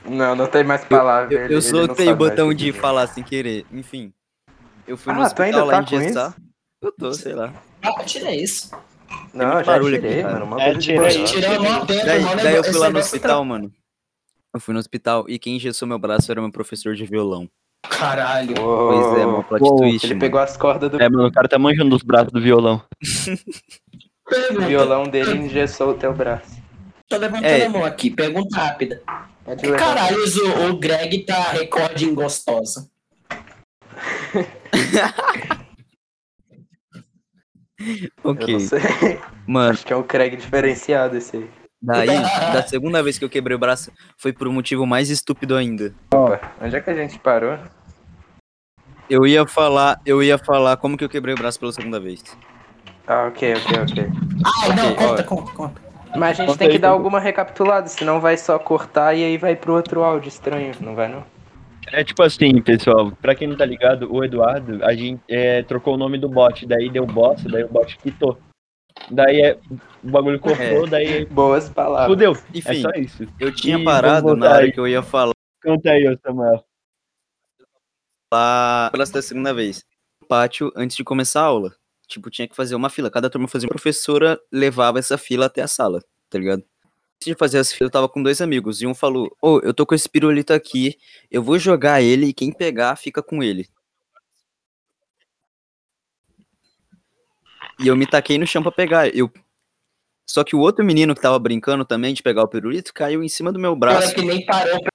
não, 0.05 0.36
não 0.36 0.45
tem 0.48 0.62
mais 0.63 0.83
palavras. 0.83 1.31
eu, 1.31 1.45
eu 1.48 1.51
não 1.51 1.62
soltei 1.62 2.10
o 2.10 2.15
botão 2.15 2.50
o 2.50 2.53
de 2.53 2.74
falar 2.74 3.07
sem 3.07 3.24
querer. 3.24 3.65
Enfim. 3.72 4.13
Eu 4.86 4.98
fui 4.98 5.13
no 5.13 5.22
Ah, 5.22 5.24
ainda 5.24 5.63
hospital 5.63 5.65
lá 5.65 5.74
tá 5.81 5.89
com 5.89 5.95
engessar. 5.95 6.36
Eu 6.83 6.91
tô, 6.91 7.13
sei 7.13 7.33
lá. 7.33 7.53
Ah, 7.81 8.03
tira 8.03 8.35
isso. 8.35 8.69
Não, 9.33 9.51
já 9.59 9.63
barulho 9.63 9.95
tirei, 9.95 10.21
aqui, 10.21 10.23
mano. 10.33 10.45
uma 10.45 10.61
É, 10.61 10.77
tirei. 10.77 11.23
Tirou 11.23 11.63
mó 11.63 11.85
tempo, 11.85 12.05
Daí, 12.05 12.21
mano. 12.21 12.43
daí 12.43 12.55
eu 12.55 12.63
fui 12.63 12.73
lá 12.77 12.89
no 12.89 12.99
hospital, 12.99 13.45
mano. 13.45 13.71
Eu 14.53 14.59
fui 14.59 14.73
no 14.73 14.79
hospital 14.79 15.25
e 15.29 15.39
quem 15.39 15.55
engessou 15.55 15.87
meu 15.87 15.97
braço 15.97 16.29
era 16.31 16.41
meu 16.41 16.51
professor 16.51 16.93
de 16.93 17.05
violão. 17.05 17.49
Caralho. 17.89 18.53
Pois 18.55 19.17
é, 19.19 19.25
meu 19.25 19.43
plot 19.43 19.61
Uou, 19.63 19.77
twist. 19.77 20.05
Ele 20.05 20.13
mano. 20.15 20.21
pegou 20.21 20.39
as 20.41 20.57
cordas 20.57 20.91
do. 20.91 21.01
É, 21.01 21.09
mano, 21.09 21.27
o 21.27 21.31
cara 21.31 21.47
tá 21.47 21.57
manjando 21.57 21.95
os 21.95 22.03
braços 22.03 22.31
do 22.31 22.41
violão. 22.41 22.81
O 24.57 24.61
violão 24.61 25.03
dele 25.03 25.37
engessou 25.37 25.91
o 25.91 25.93
teu 25.93 26.13
braço. 26.13 26.61
Tô 27.09 27.17
levantando 27.17 27.45
É. 27.47 27.65
a 27.65 27.69
mão 27.69 27.85
aqui. 27.85 28.09
Pergunta 28.09 28.57
rápida. 28.57 29.01
Pode 29.45 29.69
caralho 29.73 30.17
o, 30.17 30.69
o 30.69 30.77
Greg 30.77 31.25
tá 31.25 31.51
recorde 31.51 32.05
em 32.05 32.13
gostosa? 32.13 32.89
Ok. 38.23 38.47
Eu 38.47 38.59
não 38.59 38.59
sei. 38.59 39.19
Mano, 39.47 39.71
Acho 39.71 39.85
que 39.85 39.93
é 39.93 39.95
um 39.95 40.03
Craig 40.03 40.35
diferenciado 40.37 41.17
esse 41.17 41.37
aí. 41.37 41.49
daí, 41.81 42.07
da 42.07 42.63
segunda 42.63 43.03
vez 43.03 43.17
que 43.17 43.25
eu 43.25 43.29
quebrei 43.29 43.55
o 43.55 43.59
braço, 43.59 43.91
foi 44.17 44.31
por 44.31 44.47
um 44.47 44.53
motivo 44.53 44.85
mais 44.85 45.09
estúpido 45.09 45.55
ainda. 45.55 45.93
Opa, 46.13 46.39
onde 46.61 46.75
é 46.75 46.81
que 46.81 46.89
a 46.89 46.93
gente 46.93 47.19
parou? 47.19 47.57
Eu 49.09 49.27
ia 49.27 49.45
falar, 49.45 49.99
eu 50.05 50.23
ia 50.23 50.37
falar 50.37 50.77
como 50.77 50.97
que 50.97 51.03
eu 51.03 51.09
quebrei 51.09 51.35
o 51.35 51.37
braço 51.37 51.59
pela 51.59 51.71
segunda 51.73 51.99
vez. 51.99 52.23
Ah, 53.05 53.25
ok, 53.27 53.53
ok, 53.55 53.79
ok. 53.81 54.07
Ah, 54.45 54.75
não, 54.75 54.91
Ok, 54.93 54.95
conta, 55.07 55.21
ó. 55.21 55.25
conta, 55.25 55.51
conta. 55.53 55.81
Mas 56.15 56.29
a 56.39 56.43
gente 56.43 56.47
Conta 56.47 56.59
tem 56.59 56.67
que 56.69 56.75
aí, 56.75 56.79
dar 56.79 56.89
conta. 56.89 56.97
alguma 56.99 57.19
recapitulada, 57.19 57.87
senão 57.87 58.21
vai 58.21 58.37
só 58.37 58.57
cortar 58.59 59.13
e 59.15 59.23
aí 59.23 59.37
vai 59.37 59.55
pro 59.55 59.73
outro 59.73 60.03
áudio 60.03 60.29
estranho, 60.29 60.73
não 60.79 60.95
vai 60.95 61.09
não? 61.09 61.25
É 61.93 62.03
tipo 62.03 62.23
assim, 62.23 62.59
pessoal, 62.59 63.12
pra 63.21 63.35
quem 63.35 63.47
não 63.47 63.55
tá 63.55 63.65
ligado, 63.65 64.12
o 64.12 64.23
Eduardo, 64.23 64.83
a 64.83 64.95
gente 64.95 65.21
é, 65.27 65.62
trocou 65.62 65.93
o 65.93 65.97
nome 65.97 66.17
do 66.17 66.27
bot, 66.27 66.65
daí 66.65 66.89
deu 66.89 67.05
bosta, 67.05 67.47
daí 67.47 67.63
o 67.63 67.67
bot 67.69 67.95
quitou. 68.00 68.35
Daí 69.12 69.41
é, 69.41 69.59
o 70.03 70.09
bagulho 70.09 70.39
cortou, 70.39 70.88
daí 70.88 71.25
Boas 71.25 71.69
palavras. 71.69 72.09
fudeu. 72.09 72.31
É 72.33 72.57
Enfim, 72.57 72.81
só 72.81 72.89
isso. 72.91 73.27
eu 73.39 73.53
tinha 73.53 73.77
E 73.77 73.83
parado 73.83 74.35
na 74.35 74.50
hora 74.50 74.65
aí. 74.65 74.71
que 74.71 74.79
eu 74.79 74.88
ia 74.88 75.03
falar 75.03 75.33
Conta 75.63 75.91
aí, 75.91 76.17
Samuel. 76.25 76.65
pela 78.91 79.05
segunda 79.05 79.53
vez. 79.53 79.85
Pátio, 80.27 80.71
antes 80.75 80.97
de 80.97 81.03
começar 81.03 81.41
a 81.41 81.45
aula. 81.45 81.75
Tipo, 82.07 82.29
tinha 82.31 82.47
que 82.47 82.55
fazer 82.55 82.73
uma 82.75 82.89
fila. 82.89 83.09
Cada 83.12 83.29
turma 83.29 83.47
fazia 83.47 83.67
uma. 83.67 83.71
A 83.71 83.75
professora 83.75 84.39
levava 84.51 84.97
essa 85.00 85.17
fila 85.17 85.45
até 85.45 85.62
a 85.62 85.67
sala, 85.67 86.00
tá 86.29 86.39
ligado? 86.39 86.63
Antes 87.24 87.32
de 87.32 87.36
fazer 87.36 87.60
essa 87.60 87.74
fila, 87.74 87.88
eu 87.88 87.92
tava 87.92 88.10
com 88.10 88.22
dois 88.22 88.42
amigos. 88.42 88.82
E 88.82 88.88
um 88.88 88.94
falou: 88.94 89.34
Ô, 89.42 89.62
eu 89.63 89.74
tô 89.74 89.86
com 89.86 89.96
esse 89.96 90.10
pirulito 90.10 90.51
aqui. 90.51 90.98
Eu 91.32 91.42
vou 91.42 91.58
jogar 91.58 92.01
ele 92.01 92.27
e 92.27 92.34
quem 92.34 92.51
pegar 92.51 92.98
fica 92.98 93.24
com 93.24 93.42
ele. 93.42 93.70
E 97.80 97.88
eu 97.88 97.96
me 97.96 98.06
taquei 98.06 98.38
no 98.38 98.46
chão 98.46 98.62
pra 98.62 98.72
pegar. 98.72 99.08
Eu... 99.15 99.32
Só 100.30 100.44
que 100.44 100.56
o 100.56 100.60
outro 100.60 100.84
menino 100.84 101.15
que 101.15 101.22
tava 101.22 101.39
brincando 101.39 101.86
também 101.86 102.13
de 102.13 102.22
pegar 102.22 102.44
o 102.44 102.48
pirulito 102.48 102.94
caiu 102.94 103.24
em 103.24 103.30
cima 103.30 103.51
do 103.51 103.60
meu 103.60 103.75
braço. 103.75 104.01
Cara 104.01 104.15
que 104.15 104.22
nem 104.22 104.46
parou 104.46 104.82
pra 104.82 104.92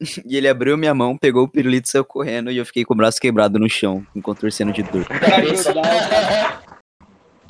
E 0.24 0.36
ele 0.36 0.48
abriu 0.48 0.76
minha 0.76 0.94
mão, 0.94 1.18
pegou 1.18 1.44
o 1.44 1.48
pirulito 1.48 1.88
e 1.88 1.90
saiu 1.90 2.04
correndo. 2.04 2.52
E 2.52 2.56
eu 2.56 2.66
fiquei 2.66 2.84
com 2.84 2.94
o 2.94 2.96
braço 2.96 3.20
quebrado 3.20 3.58
no 3.58 3.68
chão, 3.68 4.06
contorcendo 4.22 4.72
de 4.72 4.84
dor. 4.84 5.06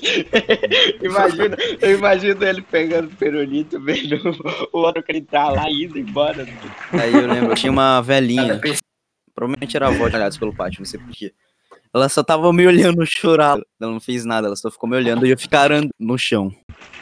Imagina, 1.03 1.57
eu 1.81 1.93
imagino 1.93 2.45
ele 2.45 2.63
pegando 2.63 3.09
o 3.09 3.17
perolito, 3.17 3.81
vendo 3.81 4.17
o 4.73 4.79
outro 4.79 5.03
gritar 5.03 5.51
lá 5.51 5.71
indo 5.71 5.99
embora. 5.99 6.47
Aí 6.93 7.13
eu 7.13 7.27
lembro, 7.27 7.55
tinha 7.55 7.73
uma 7.73 8.01
velhinha, 8.01 8.61
provavelmente 9.35 9.77
era 9.77 9.87
a 9.87 9.89
avó 9.89 10.09
de 10.09 10.17
aliados 10.17 10.39
pelo 10.39 10.55
pátio, 10.55 10.81
não 10.81 10.87
sei 10.87 11.01
porquê. 11.01 11.33
Ela 11.95 12.09
só 12.09 12.25
tava 12.25 12.53
me 12.53 12.67
olhando 12.67 13.07
chorar. 13.07 13.57
Ela 13.81 13.93
não 13.93 14.01
fez 14.01 14.25
nada, 14.25 14.49
ela 14.49 14.57
só 14.57 14.71
ficou 14.71 14.89
me 14.89 14.97
olhando 14.97 15.25
e 15.27 15.31
eu 15.31 15.39
ficar 15.39 15.61
arando 15.61 15.91
no 15.99 16.19
chão. 16.19 16.51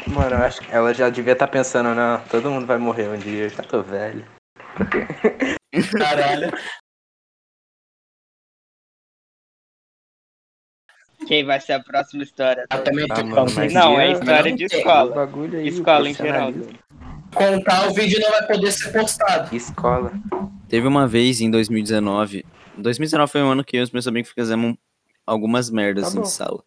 Mano, 0.06 0.36
eu 0.36 0.42
acho 0.42 0.60
que 0.60 0.70
ela 0.70 0.92
já 0.92 1.08
devia 1.08 1.32
estar 1.32 1.48
pensando, 1.48 1.94
não, 1.94 2.20
todo 2.30 2.50
mundo 2.50 2.66
vai 2.66 2.76
morrer 2.76 3.08
um 3.08 3.16
dia, 3.16 3.44
eu 3.44 3.48
já 3.48 3.62
tô 3.62 3.82
velho. 3.82 4.24
Caralho. 5.98 6.52
Quem 11.26 11.44
vai 11.44 11.60
ser 11.60 11.74
a 11.74 11.80
próxima 11.80 12.22
história? 12.22 12.66
Eu 12.70 12.84
também 12.84 13.06
Ah, 13.10 13.14
tô 13.14 13.24
mano, 13.26 13.46
mas 13.54 13.72
Não, 13.72 13.98
é 14.00 14.12
história 14.12 14.52
de 14.54 14.64
escola. 14.64 15.14
bagulho 15.14 15.58
aí, 15.58 15.68
Escola 15.68 16.08
em 16.08 16.14
geral. 16.14 16.52
contar, 17.34 17.88
o 17.88 17.94
vídeo 17.94 18.20
não 18.20 18.30
vai 18.30 18.46
poder 18.46 18.70
ser 18.72 18.92
postado. 18.92 19.54
Escola. 19.54 20.12
Teve 20.68 20.86
uma 20.86 21.06
vez 21.06 21.40
em 21.40 21.50
2019. 21.50 22.44
2019 22.76 23.30
foi 23.30 23.42
um 23.42 23.50
ano 23.50 23.64
que 23.64 23.76
eu 23.76 23.80
e 23.80 23.84
os 23.84 23.90
meus 23.90 24.06
amigos 24.06 24.30
fizemos 24.34 24.76
algumas 25.26 25.70
merdas 25.70 26.04
Tá 26.04 26.08
assim, 26.08 26.20
de 26.22 26.30
sala. 26.30 26.62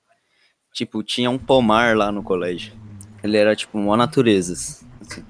Tipo, 0.73 1.03
tinha 1.03 1.29
um 1.29 1.37
pomar 1.37 1.95
lá 1.95 2.11
no 2.11 2.21
colégio. 2.23 2.73
Ele 3.23 3.37
era 3.37 3.55
tipo 3.55 3.77
uma 3.77 3.95
naturezas. 3.97 4.85
assim. 5.01 5.23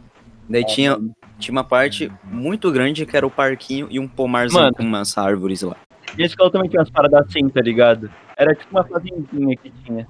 Daí 0.50 0.66
tinha, 0.66 0.98
tinha 1.40 1.52
uma 1.52 1.64
parte 1.64 2.12
muito 2.24 2.72
grande 2.72 3.06
que 3.06 3.16
era 3.18 3.26
o 3.26 3.32
parquinho 3.32 3.88
e 3.90 4.00
um 4.00 4.08
pomarzão 4.08 4.62
Mano. 4.62 4.76
com 4.76 4.84
umas 4.84 5.18
árvores 5.18 5.62
lá. 5.62 5.76
E 6.18 6.24
a 6.24 6.26
escola 6.26 6.52
também 6.52 6.70
tinha 6.70 6.80
umas 6.80 6.90
paradas 6.90 7.28
assim, 7.28 7.48
tá 7.50 7.62
ligado? 7.62 8.10
Era 8.38 8.54
tipo 8.54 8.72
uma 8.72 8.84
fazendinha 8.84 9.56
que 9.58 9.70
tinha. 9.84 10.08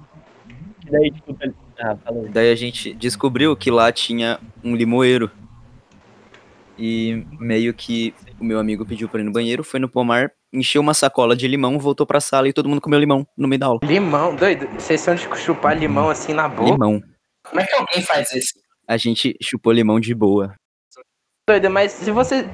E 0.86 0.90
daí, 0.90 1.10
tipo, 1.10 1.36
ah, 1.80 1.96
falou. 1.96 2.28
Daí 2.28 2.50
a 2.50 2.54
gente 2.54 2.94
descobriu 2.94 3.56
que 3.56 3.70
lá 3.70 3.90
tinha 3.90 4.38
um 4.62 4.76
limoeiro. 4.76 5.30
E 6.78 7.24
meio 7.40 7.72
que 7.72 8.14
o 8.38 8.44
meu 8.44 8.58
amigo 8.58 8.84
pediu 8.84 9.08
pra 9.08 9.20
ir 9.20 9.24
no 9.24 9.32
banheiro, 9.32 9.64
foi 9.64 9.80
no 9.80 9.88
pomar, 9.88 10.30
encheu 10.52 10.82
uma 10.82 10.92
sacola 10.92 11.34
de 11.34 11.48
limão, 11.48 11.78
voltou 11.78 12.06
pra 12.06 12.20
sala 12.20 12.48
e 12.48 12.52
todo 12.52 12.68
mundo 12.68 12.82
comeu 12.82 13.00
limão 13.00 13.26
no 13.36 13.48
meio 13.48 13.58
da 13.58 13.66
aula. 13.66 13.80
Limão, 13.82 14.36
doido, 14.36 14.68
vocês 14.78 15.00
são 15.00 15.14
de 15.14 15.26
chupar 15.38 15.78
limão 15.78 16.10
assim 16.10 16.34
na 16.34 16.48
boca? 16.48 16.70
Limão. 16.70 17.02
Como 17.48 17.60
é 17.60 17.66
que 17.66 17.74
alguém 17.74 18.02
faz 18.02 18.30
isso? 18.32 18.52
A 18.86 18.98
gente 18.98 19.34
chupou 19.42 19.72
limão 19.72 19.98
de 19.98 20.14
boa. 20.14 20.54
Doido, 21.48 21.70
mas 21.70 21.92
se 21.92 22.10
você... 22.10 22.46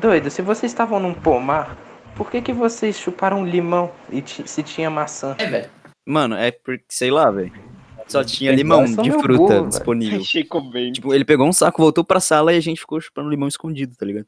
Doido, 0.00 0.30
se 0.30 0.40
vocês 0.40 0.72
estavam 0.72 0.98
num 0.98 1.12
pomar, 1.12 1.76
por 2.20 2.30
que 2.30 2.42
que 2.42 2.52
vocês 2.52 2.98
chuparam 2.98 3.46
limão 3.46 3.90
e 4.12 4.20
ti- 4.20 4.46
se 4.46 4.62
tinha 4.62 4.90
maçã? 4.90 5.34
É, 5.38 5.46
velho. 5.46 5.70
Mano, 6.06 6.34
é 6.36 6.50
porque, 6.50 6.84
sei 6.90 7.10
lá, 7.10 7.30
velho. 7.30 7.50
Só 8.06 8.22
tinha 8.22 8.52
limão 8.52 8.86
só 8.86 9.00
de 9.00 9.10
fruta 9.10 9.54
burro, 9.60 9.68
disponível. 9.68 10.20
Tipo, 10.92 11.14
ele 11.14 11.24
pegou 11.24 11.48
um 11.48 11.52
saco, 11.52 11.80
voltou 11.80 12.04
pra 12.04 12.20
sala 12.20 12.52
e 12.52 12.58
a 12.58 12.60
gente 12.60 12.78
ficou 12.78 13.00
chupando 13.00 13.30
limão 13.30 13.48
escondido, 13.48 13.96
tá 13.96 14.04
ligado? 14.04 14.26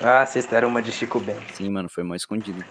Ah, 0.00 0.24
vocês 0.24 0.46
deram 0.46 0.68
uma 0.68 0.80
de 0.80 0.92
Chico 0.92 1.20
Bento. 1.20 1.42
Sim, 1.52 1.68
mano, 1.68 1.90
foi 1.90 2.02
mal 2.02 2.16
escondido. 2.16 2.64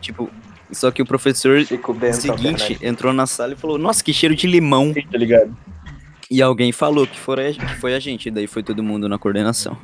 Tipo, 0.00 0.30
só 0.70 0.92
que 0.92 1.02
o 1.02 1.06
professor 1.06 1.60
Chico 1.64 1.92
Bento. 1.92 2.18
seguinte 2.18 2.78
entrou 2.82 3.12
na 3.12 3.26
sala 3.26 3.54
e 3.54 3.56
falou: 3.56 3.78
Nossa, 3.78 4.04
que 4.04 4.12
cheiro 4.12 4.36
de 4.36 4.46
limão. 4.46 4.94
Tá 4.94 5.18
ligado? 5.18 5.56
E 6.30 6.40
alguém 6.40 6.70
falou 6.70 7.04
que 7.04 7.18
foi 7.18 7.94
a 7.96 7.98
gente, 7.98 8.30
daí 8.30 8.46
foi 8.46 8.62
todo 8.62 8.80
mundo 8.80 9.08
na 9.08 9.18
coordenação. 9.18 9.76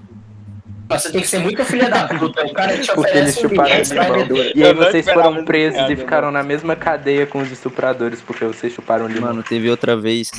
Você 0.90 1.12
tem 1.12 1.20
que 1.20 1.26
ser 1.28 1.38
muito 1.38 1.64
filha 1.64 1.88
da 1.88 2.06
puta. 2.18 2.44
O 2.44 2.52
cara 2.52 2.76
te 2.78 2.92
Porque 2.92 3.16
eles 3.16 3.36
oferece 3.36 3.92
um 3.92 3.96
vai 3.96 4.10
limão. 4.10 4.26
beber. 4.28 4.52
E 4.56 4.64
aí 4.64 4.74
vocês 4.74 5.04
foram 5.10 5.44
presos 5.44 5.88
e 5.90 5.96
ficaram 5.96 6.30
na 6.30 6.42
mesma 6.42 6.74
cadeia 6.76 7.26
com 7.26 7.40
os 7.40 7.50
estupradores 7.50 8.20
porque 8.20 8.44
vocês 8.44 8.72
chuparam 8.72 9.06
limão. 9.06 9.30
Mano, 9.30 9.42
teve 9.42 9.70
outra 9.70 9.96
vez 9.96 10.30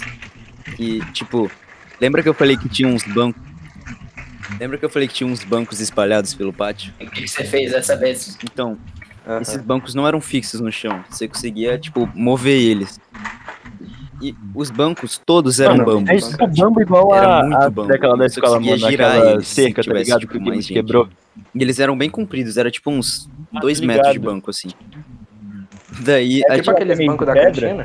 que, 0.76 1.00
tipo, 1.12 1.50
lembra 2.00 2.22
que 2.22 2.30
eu 2.30 2.34
falei 2.34 2.58
que 2.58 2.68
tinha 2.70 2.88
uns 2.88 3.04
bancos. 3.04 3.42
Lembra 4.60 4.78
que 4.78 4.86
eu 4.86 4.90
falei 4.90 5.08
que 5.08 5.14
tinha 5.14 5.28
uns 5.30 5.44
bancos 5.44 5.80
espalhados 5.80 6.34
pelo 6.34 6.52
pátio? 6.52 6.94
O 7.00 7.10
que 7.10 7.22
que 7.24 7.28
você 7.28 7.44
fez 7.44 7.72
dessa 7.72 7.96
vez? 7.96 8.38
Então, 8.44 8.78
Aham. 9.26 9.42
esses 9.42 9.58
bancos 9.58 9.96
não 9.96 10.08
eram 10.08 10.20
fixos 10.20 10.60
no 10.60 10.72
chão. 10.72 11.04
Você 11.10 11.28
conseguia, 11.28 11.78
tipo, 11.80 12.08
mover 12.14 12.60
eles. 12.60 13.00
E 14.22 14.36
os 14.54 14.70
bancos 14.70 15.20
todos 15.26 15.60
eram 15.60 15.78
Mano, 15.78 15.86
bambos. 15.86 16.10
É 16.10 16.18
tipo 16.32 16.48
bambo 16.48 16.82
igual 16.82 17.14
Era 17.16 17.40
a, 17.40 17.44
muito 17.44 17.58
a 17.58 17.70
bambo. 17.70 17.88
daquela 17.88 18.16
da 18.18 18.26
escola, 18.26 18.60
mano, 18.60 18.78
girar 18.78 19.18
eles 19.18 19.48
se 19.48 19.56
seca, 19.56 19.84
tá 19.84 19.94
ligado? 19.94 20.20
tipo, 20.20 20.34
que 20.34 20.40
mais 20.40 20.66
gente. 20.66 20.74
quebrou. 20.74 21.10
E 21.56 21.62
eles 21.62 21.80
eram 21.80 21.98
bem 21.98 22.10
compridos, 22.10 22.58
era 22.58 22.70
tipo 22.70 22.92
uns 22.92 23.30
Ah, 23.54 23.60
dois 23.60 23.80
tô 23.80 23.88
metros 23.88 24.12
de 24.14 24.20
banco, 24.20 24.50
assim. 24.50 24.70
Daí, 26.04 26.42
É 26.42 26.46
a 26.46 26.56
Tipo 26.56 26.56
gente- 26.58 26.70
aqueles 26.72 27.06
bancos 27.06 27.28
da 27.28 27.34
pedra? 27.34 27.50
cantina? 27.68 27.84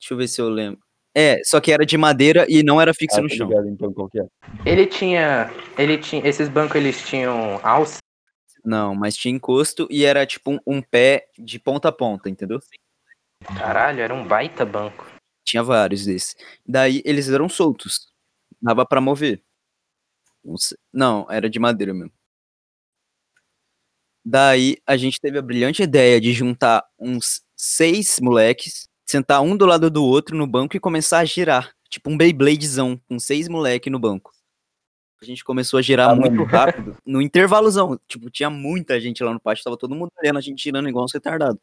deixa 0.00 0.12
eu 0.14 0.16
ver 0.16 0.28
se 0.28 0.40
eu 0.40 0.48
lembro. 0.48 0.80
É, 1.14 1.40
só 1.44 1.60
que 1.60 1.72
era 1.72 1.86
de 1.86 1.96
madeira 1.96 2.44
e 2.48 2.62
não 2.62 2.78
era 2.80 2.92
fixo 2.92 3.18
Ah, 3.18 3.22
no 3.22 3.28
tô 3.28 3.34
chão. 3.34 3.48
ligado, 3.48 3.68
então, 3.68 3.92
qual 3.92 4.08
que 4.08 4.20
é. 4.20 4.24
Ele 4.66 4.86
tinha. 4.86 5.50
Ele 5.78 5.96
tinha. 5.96 6.26
Esses 6.26 6.48
bancos 6.48 6.76
eles 6.76 7.02
tinham 7.06 7.58
alça. 7.62 7.98
Não, 8.64 8.94
mas 8.94 9.16
tinha 9.16 9.34
encosto 9.34 9.86
e 9.90 10.04
era 10.04 10.26
tipo 10.26 10.50
um, 10.52 10.58
um 10.66 10.82
pé 10.82 11.26
de 11.38 11.58
ponta 11.58 11.88
a 11.88 11.92
ponta, 11.92 12.28
entendeu? 12.28 12.58
Caralho, 13.56 14.00
era 14.00 14.12
um 14.12 14.24
baita 14.26 14.64
banco. 14.66 15.06
Tinha 15.46 15.62
vários 15.62 16.04
desses. 16.04 16.36
Daí 16.66 17.00
eles 17.06 17.28
eram 17.30 17.48
soltos. 17.48 18.12
Dava 18.60 18.84
pra 18.84 19.00
mover. 19.00 19.42
Não 20.92 21.26
era 21.30 21.48
de 21.48 21.58
madeira 21.58 21.94
mesmo. 21.94 22.12
Daí 24.24 24.76
a 24.86 24.96
gente 24.96 25.20
teve 25.20 25.38
a 25.38 25.42
brilhante 25.42 25.82
ideia 25.82 26.20
de 26.20 26.32
juntar 26.32 26.84
uns 26.98 27.42
seis 27.56 28.18
moleques, 28.20 28.88
sentar 29.06 29.40
um 29.40 29.56
do 29.56 29.64
lado 29.64 29.88
do 29.88 30.04
outro 30.04 30.36
no 30.36 30.46
banco 30.46 30.76
e 30.76 30.80
começar 30.80 31.18
a 31.20 31.24
girar. 31.24 31.72
Tipo 31.88 32.10
um 32.10 32.16
Beybladezão, 32.16 33.00
com 33.08 33.18
seis 33.20 33.48
moleques 33.48 33.90
no 33.92 33.98
banco. 34.00 34.32
A 35.22 35.24
gente 35.24 35.44
começou 35.44 35.78
a 35.78 35.82
girar 35.82 36.10
Ah, 36.10 36.14
muito 36.16 36.42
rápido, 36.44 36.96
no 37.06 37.22
intervalozão. 37.22 37.98
Tipo, 38.08 38.28
tinha 38.30 38.50
muita 38.50 39.00
gente 39.00 39.22
lá 39.22 39.32
no 39.32 39.40
pátio, 39.40 39.64
tava 39.64 39.76
todo 39.78 39.94
mundo 39.94 40.10
olhando 40.20 40.38
a 40.38 40.42
gente 40.42 40.62
girando 40.62 40.88
igual 40.88 41.04
uns 41.04 41.12
retardados. 41.12 41.60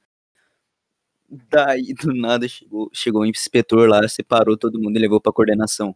Daí, 1.49 1.93
do 1.93 2.13
nada, 2.13 2.47
chegou, 2.47 2.89
chegou 2.93 3.21
o 3.21 3.25
inspetor 3.25 3.87
lá, 3.89 4.07
separou 4.07 4.57
todo 4.57 4.79
mundo 4.79 4.97
e 4.97 4.99
levou 5.01 5.19
pra 5.21 5.31
coordenação. 5.31 5.95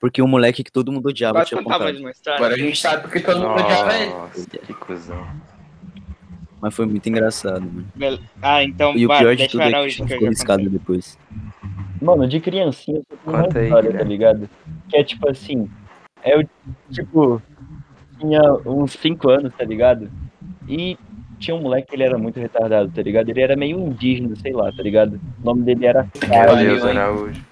Porque 0.00 0.22
o 0.22 0.28
moleque 0.28 0.62
que 0.62 0.70
todo 0.70 0.92
mundo 0.92 1.08
odiava 1.08 1.44
tinha 1.44 1.60
apontado. 1.60 1.84
Agora 2.26 2.54
a 2.54 2.58
gente 2.58 2.80
sabe 2.80 3.02
porque 3.02 3.20
todo 3.20 3.40
mundo 3.40 3.60
odiava 3.60 3.96
ele. 3.96 4.10
Nossa, 4.10 4.48
que 4.58 4.74
cuzão. 4.74 5.26
Mas 6.60 6.74
foi 6.74 6.86
muito 6.86 7.08
engraçado, 7.08 7.62
mano. 7.62 8.20
Ah, 8.42 8.64
então 8.64 8.96
E 8.96 9.04
o 9.04 9.08
vai, 9.08 9.18
pior 9.20 9.36
de 9.36 9.48
tudo 9.48 9.62
é 9.62 9.86
que 9.86 9.90
ficou 9.90 10.20
já 10.20 10.28
riscado 10.28 10.64
contei. 10.64 10.78
depois. 10.78 11.18
Mano, 12.00 12.28
de 12.28 12.40
criancinha, 12.40 12.98
eu 12.98 13.18
só 13.24 13.42
tenho 13.48 13.64
uma 13.64 13.64
história, 13.64 13.98
tá 13.98 14.04
ligado? 14.04 14.50
Que 14.88 14.96
é 14.96 15.04
tipo 15.04 15.28
assim, 15.28 15.70
eu, 16.24 16.48
tipo, 16.90 17.42
tinha 18.18 18.40
uns 18.66 18.92
5 18.92 19.28
anos, 19.30 19.54
tá 19.54 19.64
ligado? 19.64 20.10
E 20.68 20.96
tinha 21.38 21.54
um 21.56 21.60
moleque 21.62 21.88
que 21.88 21.96
ele 21.96 22.02
era 22.04 22.18
muito 22.18 22.38
retardado, 22.38 22.90
tá 22.90 23.02
ligado? 23.02 23.28
Ele 23.28 23.40
era 23.40 23.56
meio 23.56 23.78
indígena, 23.78 24.34
sei 24.36 24.52
lá, 24.52 24.70
tá 24.72 24.82
ligado? 24.82 25.20
O 25.42 25.44
nome 25.44 25.62
dele 25.62 25.86
era 25.86 26.06
hein? 26.30 26.36
Araújo. 26.38 27.42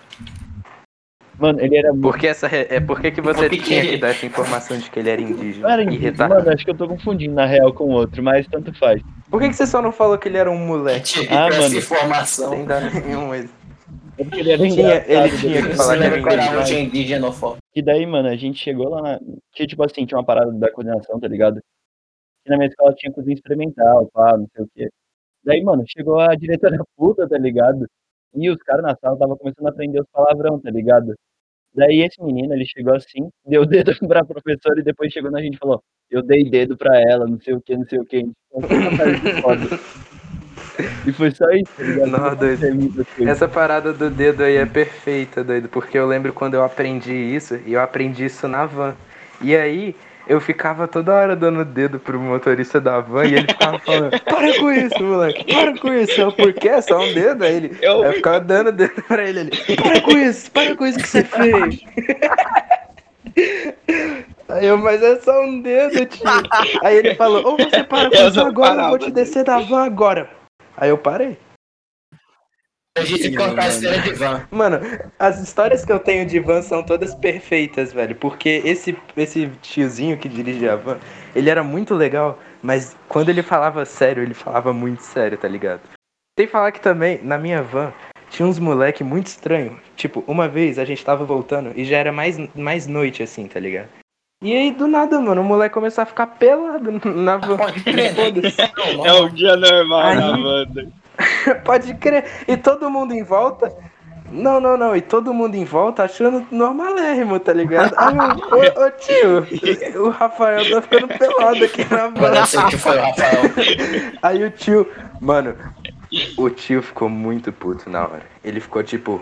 Mano, 1.39 1.61
ele 1.61 1.77
era 1.77 1.93
muito. 1.93 2.03
Por 2.03 2.17
que 2.19 2.27
essa 2.27 2.47
re- 2.49 2.67
é 2.71 2.81
por 2.81 2.99
que 2.99 3.11
que 3.11 3.21
você 3.21 3.41
Porque- 3.51 3.59
tinha 3.59 3.83
que 3.83 3.99
dar 3.99 4.09
essa 4.09 4.25
informação 4.25 4.79
de 4.79 4.91
que 4.91 4.99
ele 4.99 5.11
era 5.11 5.21
indígena 5.21 5.71
era 5.71 5.83
e 5.83 5.85
indígena, 5.87 6.11
retardado? 6.11 6.41
mano, 6.45 6.55
acho 6.55 6.65
que 6.65 6.71
eu 6.71 6.75
tô 6.77 6.89
confundindo 6.89 7.35
na 7.35 7.45
real 7.45 7.73
com 7.75 7.85
o 7.85 7.91
outro, 7.91 8.23
mas 8.23 8.47
tanto 8.47 8.73
faz. 8.79 9.03
Por 9.31 9.41
que 9.43 9.49
que 9.51 9.55
você 9.55 9.67
só 9.67 9.83
não 9.83 9.93
falou 9.93 10.17
que 10.17 10.29
ele 10.29 10.39
era 10.39 10.51
um 10.51 10.59
moleque? 10.67 11.21
Tipo, 11.21 11.35
Ah, 11.35 11.49
essa 11.49 11.61
mano. 11.61 11.77
informação. 11.77 12.51
Sem 12.51 12.65
dar 12.65 12.81
nenhum 12.91 13.35
É 13.35 13.45
porque 14.25 14.41
ele 14.41 14.51
era 14.53 14.67
Tinha- 14.67 15.05
ele 15.07 15.37
tinha 15.37 15.63
que 15.63 15.75
falar 15.77 15.99
que 15.99 16.05
era 16.05 16.19
indígena. 16.61 16.81
indígena 16.81 17.33
foda? 17.33 17.59
E 17.75 17.83
daí, 17.83 18.07
mano, 18.07 18.29
a 18.29 18.37
gente 18.37 18.59
chegou 18.59 18.89
lá 18.89 19.03
na. 19.03 19.21
Que, 19.53 19.67
tipo 19.67 19.85
assim, 19.85 20.07
tinha 20.07 20.17
uma 20.17 20.25
parada 20.25 20.51
da 20.53 20.73
coordenação, 20.73 21.21
tá 21.21 21.29
ligado? 21.29 21.61
E 22.47 22.51
na 22.51 22.57
minha 22.57 22.69
escola 22.69 22.95
tinha 22.95 23.13
cozinha 23.13 23.35
experimental, 23.35 24.09
pá, 24.13 24.37
não 24.37 24.47
sei 24.55 24.65
o 24.65 24.69
quê. 24.75 24.89
Daí, 25.45 25.63
mano, 25.63 25.85
chegou 25.87 26.21
a 26.21 26.35
diretora 26.35 26.79
puta, 26.97 27.29
tá 27.29 27.37
ligado? 27.37 27.87
E 28.35 28.51
os 28.51 28.59
caras 28.59 28.83
na 28.83 28.97
sala 28.97 29.19
tava 29.19 29.37
começando 29.37 29.67
a 29.67 29.71
aprender 29.71 30.01
os 30.01 30.07
palavrão, 30.13 30.61
tá 30.61 30.71
ligado? 30.71 31.15
Daí 31.75 32.01
esse 32.03 32.23
menino, 32.23 32.55
ele 32.55 32.65
chegou 32.67 32.95
assim, 32.95 33.29
deu 33.47 33.63
o 33.63 33.67
dedo 33.67 33.93
pra 34.09 34.25
professora 34.25 34.81
e 34.81 34.85
depois 34.85 35.13
chegou 35.13 35.31
na 35.31 35.41
gente 35.41 35.57
e 35.57 35.59
falou, 35.59 35.83
eu 36.11 36.23
dei 36.23 36.49
dedo 36.49 36.77
pra 36.77 36.99
ela, 37.01 37.27
não 37.27 37.39
sei 37.41 37.55
o 37.55 37.61
que, 37.61 37.77
não 37.77 37.85
sei 37.85 37.99
o 37.99 38.05
que. 38.05 38.25
E 41.07 41.13
foi 41.13 41.31
só 41.31 41.51
isso, 41.51 41.73
tá 41.77 41.83
ligado? 41.83 42.11
Não, 42.11 42.37
doido. 42.37 42.61
coisas. 42.61 43.27
Essa 43.27 43.49
parada 43.49 43.93
do 43.93 44.11
dedo 44.11 44.43
aí 44.43 44.57
é 44.57 44.67
perfeita, 44.67 45.43
doido, 45.43 45.69
porque 45.69 45.99
eu 45.99 46.07
lembro 46.07 46.33
quando 46.33 46.55
eu 46.55 46.65
aprendi 46.65 47.13
isso, 47.13 47.57
e 47.67 47.73
eu 47.73 47.81
aprendi 47.81 48.27
isso 48.27 48.47
na 48.47 48.67
van. 48.67 48.95
E 49.43 49.57
aí, 49.57 49.95
eu 50.27 50.41
ficava 50.41 50.89
toda 50.89 51.15
hora 51.15 51.37
dando 51.37 51.65
dedo 51.65 51.99
pro 52.01 52.19
motorista 52.21 52.81
da 52.81 53.01
van 53.01 53.25
e 53.27 53.35
ele 53.35 53.49
ficava 53.49 53.79
falando, 53.79 54.11
para 54.25 54.59
com 54.59 54.73
isso, 54.73 55.03
moleque, 55.03 55.45
para 55.55 55.79
com 55.79 55.93
isso. 55.93 56.21
Eu, 56.21 56.33
por 56.33 56.53
quê? 56.53 56.81
Só 56.83 56.99
um 57.01 57.13
dedo? 57.13 57.45
Aí 57.45 57.55
ele, 57.57 57.77
Eu- 57.81 58.05
eu 58.05 58.13
ficava 58.15 58.41
dando 58.41 58.73
dedo 58.73 59.03
pra 59.07 59.23
ele, 59.29 59.41
ele, 59.41 59.77
para 59.77 60.01
com 60.01 60.11
isso, 60.19 60.51
para 60.51 60.75
com 60.77 60.87
isso 60.87 60.99
que 60.99 61.09
você 61.09 61.23
fez. 61.25 61.81
Aí 64.49 64.67
eu, 64.67 64.79
mas 64.79 65.03
é 65.03 65.17
só 65.21 65.43
um 65.43 65.61
dedo, 65.61 66.07
tio. 66.07 66.25
Aí 66.85 66.97
ele 66.97 67.15
falou, 67.17 67.45
ou 67.45 67.57
você 67.57 67.83
para 67.85 68.09
com 68.09 68.17
Eu 68.17 68.29
isso 68.29 68.41
agora, 68.41 68.71
eu 68.73 68.77
vou 68.77 68.77
parava. 68.77 68.99
te 68.99 69.11
descer 69.11 69.45
da 69.45 69.59
van 69.59 69.85
agora. 69.85 70.31
Aí 70.77 70.89
eu 70.91 70.99
parei. 70.99 71.37
A 72.97 73.05
gente 73.05 73.37
contar 73.37 73.65
a 73.65 73.69
história 73.69 74.01
de 74.01 74.13
van. 74.15 74.43
Mano, 74.51 74.81
as 75.19 75.41
histórias 75.43 75.85
que 75.85 75.93
eu 75.93 75.99
tenho 75.99 76.27
de 76.27 76.41
van 76.41 76.63
são 76.63 76.83
todas 76.83 77.15
perfeitas, 77.15 77.93
velho. 77.93 78.15
Porque 78.17 78.63
esse, 78.65 78.97
esse 79.17 79.49
tiozinho 79.61 80.17
que 80.17 80.29
dirigia 80.29 80.73
a 80.73 80.77
van, 80.77 80.99
ele 81.35 81.51
era 81.51 81.63
muito 81.63 81.95
legal, 81.95 82.39
mas 82.63 82.97
quando 83.09 83.29
ele 83.29 83.43
falava 83.43 83.85
sério, 83.85 84.23
ele 84.23 84.35
falava 84.35 84.73
muito 84.73 85.03
sério, 85.03 85.37
tá 85.37 85.47
ligado? 85.47 85.81
Tem 86.37 86.47
que 86.47 86.53
falar 86.53 86.73
que 86.73 86.81
também, 86.81 87.21
na 87.23 87.39
minha 87.39 87.63
van, 87.63 87.93
tinha 88.31 88.47
uns 88.47 88.59
moleque 88.59 89.05
muito 89.05 89.27
estranho. 89.27 89.79
Tipo, 89.97 90.25
uma 90.27 90.49
vez 90.49 90.79
a 90.79 90.85
gente 90.85 91.05
tava 91.05 91.25
voltando 91.25 91.73
e 91.77 91.85
já 91.85 91.99
era 91.99 92.13
mais, 92.13 92.37
mais 92.55 92.87
noite, 92.87 93.23
assim, 93.23 93.47
tá 93.47 93.61
ligado? 93.61 93.89
E 94.43 94.55
aí, 94.55 94.71
do 94.71 94.87
nada, 94.87 95.19
mano, 95.19 95.41
o 95.41 95.45
moleque 95.45 95.73
começou 95.73 96.03
a 96.03 96.07
ficar 96.07 96.27
pelado 96.27 96.93
na 97.05 97.39
van. 97.39 97.57
Pode 97.57 97.83
crer? 97.83 98.15
Foda-se. 98.15 98.57
É 99.05 99.13
um 99.15 99.29
dia 99.31 99.57
normal 99.57 100.01
Aí- 100.01 100.17
na 100.17 100.37
banda. 100.37 100.89
Pode 101.65 101.95
crer. 101.95 102.25
E 102.47 102.57
todo 102.57 102.91
mundo 102.91 103.13
em 103.13 103.23
volta. 103.23 103.75
Não, 104.31 104.61
não, 104.61 104.77
não. 104.77 104.97
E 104.97 105.01
todo 105.01 105.33
mundo 105.33 105.55
em 105.55 105.65
volta 105.65 106.05
achando 106.05 106.47
normalérrimo, 106.51 107.39
tá 107.39 107.53
ligado? 107.53 107.95
Aí 107.97 108.17
eu, 108.17 108.83
ô, 108.83 108.87
ô 108.87 108.91
tio, 108.91 110.03
o 110.05 110.11
Rafael 110.11 110.69
tá 110.69 110.83
ficando 110.83 111.09
pelado 111.09 111.65
aqui 111.65 111.87
na 112.31 112.47
sei 112.47 112.63
que 112.65 112.77
foi 112.77 112.99
o 112.99 113.03
Rafael. 113.03 113.43
Aí 114.23 114.45
o 114.45 114.51
tio. 114.51 114.91
Mano, 115.21 115.57
o 116.37 116.51
tio 116.51 116.83
ficou 116.83 117.09
muito 117.09 117.53
puto 117.53 117.89
na 117.89 118.03
hora. 118.03 118.23
Ele 118.45 118.61
ficou 118.61 118.83
tipo. 118.83 119.21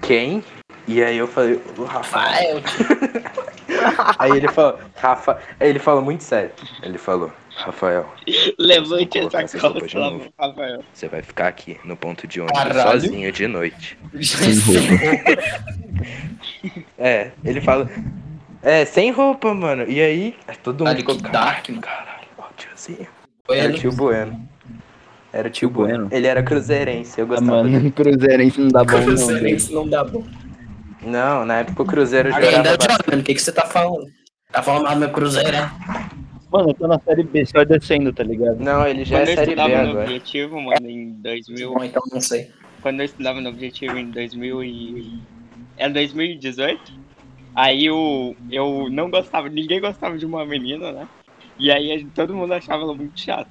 Quem? 0.00 0.42
E 0.88 1.00
aí 1.02 1.16
eu 1.16 1.28
falei, 1.28 1.62
o 1.78 1.84
Rafael. 1.84 2.60
Rafael. 2.60 4.16
Aí 4.18 4.32
ele 4.32 4.48
falou, 4.48 4.78
Rafa. 4.96 5.38
Aí 5.60 5.68
ele 5.68 5.78
falou 5.78 6.02
muito 6.02 6.24
sério. 6.24 6.50
Ele 6.82 6.98
falou, 6.98 7.30
Rafael, 7.56 8.06
Levante 8.58 9.18
essa 9.18 9.58
roupas 9.58 9.90
de 9.90 9.96
novo. 9.96 10.32
Rafael. 10.38 10.82
você 10.92 11.06
vai 11.08 11.22
ficar 11.22 11.48
aqui 11.48 11.78
no 11.84 11.96
ponto 11.96 12.26
de 12.26 12.40
ônibus 12.40 12.58
Caralho. 12.62 13.00
sozinho 13.00 13.30
de 13.32 13.46
noite. 13.46 13.98
É, 16.98 17.30
ele 17.44 17.60
fala. 17.60 17.88
É, 18.62 18.84
sem 18.84 19.10
roupa, 19.10 19.52
mano. 19.52 19.84
E 19.88 20.00
aí, 20.00 20.36
todo 20.62 20.84
mundo 20.84 20.96
que 20.96 21.02
Caralho, 21.04 21.32
dark, 21.32 21.68
mano. 21.70 21.80
caralho, 21.82 22.26
ó, 22.38 22.44
tiozinho. 22.56 23.08
Foi 23.44 23.58
Era 23.58 23.72
o 23.72 23.76
tio 23.76 23.92
Bueno. 23.92 24.48
Era 25.32 25.48
o 25.48 25.50
tio 25.50 25.68
Tio 25.68 25.70
Bueno. 25.70 25.94
Bueno. 26.04 26.08
Ele 26.12 26.26
era 26.26 26.42
cruzeirense, 26.42 27.18
eu 27.20 27.24
Ah, 27.24 27.28
gostava 27.28 27.62
dele. 27.64 27.76
mano, 27.76 27.92
Cruzeirense 27.92 28.60
não 28.60 28.68
dá 28.68 28.84
bom 28.84 28.92
não. 28.98 29.04
Cruzeirense 29.04 29.72
não 29.72 29.88
dá 29.88 30.04
bom. 30.04 30.24
Não, 31.02 31.44
na 31.44 31.58
época 31.60 31.82
o 31.82 31.86
Cruzeiro 31.86 32.32
Ainda 32.32 32.46
jogava 32.50 32.76
bastante. 32.76 33.10
mano. 33.10 33.22
O 33.22 33.24
que, 33.24 33.34
que 33.34 33.42
você 33.42 33.50
tá 33.52 33.66
falando? 33.66 34.06
Tá 34.52 34.62
falando 34.62 34.84
mal 34.84 34.94
do 34.94 35.00
meu 35.00 35.10
Cruzeiro, 35.10 35.50
né? 35.50 35.70
Mano, 36.52 36.68
eu 36.70 36.74
tô 36.74 36.86
na 36.86 37.00
série 37.00 37.22
B, 37.22 37.46
só 37.46 37.64
descendo, 37.64 38.12
tá 38.12 38.22
ligado? 38.22 38.62
Não, 38.62 38.86
ele 38.86 39.04
já 39.04 39.20
Quando 39.20 39.28
é 39.28 39.32
eu 39.32 39.36
série 39.36 39.54
B 39.54 39.62
estudava 39.62 39.82
no 39.82 39.90
agora. 39.90 40.04
Objetivo, 40.04 40.60
mano, 40.60 40.90
em 40.90 41.12
2000... 41.12 41.72
Bom, 41.72 41.84
então 41.84 42.02
não 42.12 42.20
sei. 42.20 42.50
Quando 42.82 43.00
eu 43.00 43.06
estudava 43.06 43.40
no 43.40 43.48
Objetivo 43.48 43.96
em 43.96 44.10
2000 44.10 44.62
e... 44.62 45.18
É 45.78 45.88
2018? 45.88 46.92
Aí 47.54 47.86
eu, 47.86 48.36
eu 48.50 48.88
não 48.90 49.10
gostava, 49.10 49.48
ninguém 49.48 49.80
gostava 49.80 50.18
de 50.18 50.26
uma 50.26 50.44
menina, 50.44 50.92
né? 50.92 51.08
E 51.58 51.70
aí 51.70 52.04
todo 52.14 52.34
mundo 52.34 52.52
achava 52.52 52.82
ela 52.82 52.94
muito 52.94 53.18
chata. 53.18 53.50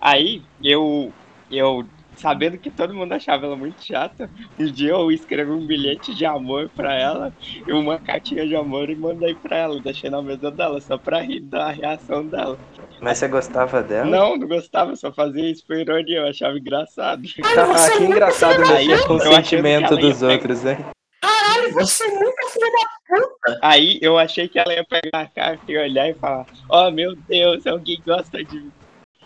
Aí 0.00 0.42
eu, 0.62 1.12
eu, 1.50 1.84
sabendo 2.16 2.58
que 2.58 2.70
todo 2.70 2.94
mundo 2.94 3.12
achava 3.12 3.46
ela 3.46 3.56
muito 3.56 3.84
chata, 3.84 4.28
um 4.58 4.64
dia 4.64 4.90
eu 4.90 5.10
escrevi 5.12 5.50
um 5.50 5.66
bilhete 5.66 6.14
de 6.14 6.24
amor 6.24 6.70
pra 6.74 6.94
ela 6.94 7.32
e 7.66 7.72
uma 7.72 7.98
cartinha 7.98 8.46
de 8.46 8.56
amor 8.56 8.90
e 8.90 8.96
mandei 8.96 9.34
pra 9.34 9.56
ela, 9.56 9.80
deixei 9.80 10.10
na 10.10 10.22
mesa 10.22 10.50
dela, 10.50 10.80
só 10.80 10.96
pra 10.98 11.20
rir 11.20 11.40
da 11.40 11.70
reação 11.70 12.26
dela. 12.26 12.58
Mas 13.00 13.18
você 13.18 13.28
gostava 13.28 13.82
dela? 13.82 14.06
Não, 14.06 14.36
não 14.36 14.48
gostava, 14.48 14.96
só 14.96 15.12
fazia 15.12 15.50
isso 15.50 15.64
por 15.66 15.76
ironia, 15.76 16.20
eu 16.20 16.28
achava 16.28 16.58
engraçado. 16.58 17.22
Ah, 17.44 17.96
que 17.96 18.04
engraçado 18.04 18.60
mexer 18.60 19.06
com 19.06 19.14
o 19.14 19.20
sentimento 19.20 19.96
dos 19.96 20.20
pegar. 20.20 20.32
outros, 20.32 20.64
hein? 20.64 20.78
Caralho, 21.20 21.72
você 21.72 22.06
muito 22.08 22.48
filho 22.48 22.72
da 22.72 23.58
Aí 23.62 23.98
eu 24.02 24.18
achei 24.18 24.48
que 24.48 24.58
ela 24.58 24.72
ia 24.72 24.84
pegar 24.84 25.20
a 25.20 25.26
carta 25.26 25.70
e 25.70 25.76
olhar 25.76 26.08
e 26.08 26.14
falar: 26.14 26.46
Oh 26.68 26.90
meu 26.90 27.14
Deus, 27.14 27.66
alguém 27.66 28.00
gosta 28.04 28.42
de 28.42 28.60
mim. 28.60 28.72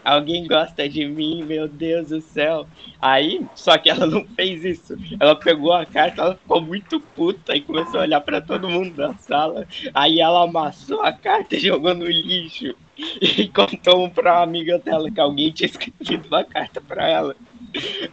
Alguém 0.05 0.47
gosta 0.47 0.89
de 0.89 1.07
mim, 1.07 1.45
meu 1.45 1.69
Deus 1.69 2.09
do 2.09 2.21
céu. 2.21 2.67
Aí, 3.01 3.47
só 3.55 3.77
que 3.77 3.91
ela 3.91 4.07
não 4.07 4.25
fez 4.35 4.65
isso. 4.65 4.97
Ela 5.19 5.37
pegou 5.37 5.73
a 5.73 5.85
carta, 5.85 6.23
ela 6.23 6.35
ficou 6.35 6.61
muito 6.61 7.01
puta 7.01 7.55
e 7.57 7.61
começou 7.61 8.01
a 8.01 8.05
olhar 8.05 8.21
pra 8.21 8.41
todo 8.41 8.69
mundo 8.69 8.95
da 8.95 9.15
sala. 9.15 9.67
Aí 9.95 10.21
ela 10.21 10.45
amassou 10.45 11.03
a 11.03 11.13
carta 11.13 11.57
e 11.57 11.61
jogou 11.61 11.95
no 11.95 12.07
lixo. 12.07 12.75
E 13.21 13.49
contou 13.49 14.11
pra 14.11 14.35
uma 14.35 14.43
amiga 14.43 14.79
dela 14.79 15.11
que 15.11 15.21
alguém 15.21 15.51
tinha 15.51 15.67
escrito 15.69 16.29
uma 16.29 16.45
carta 16.45 16.81
pra 16.81 17.09
ela. 17.09 17.35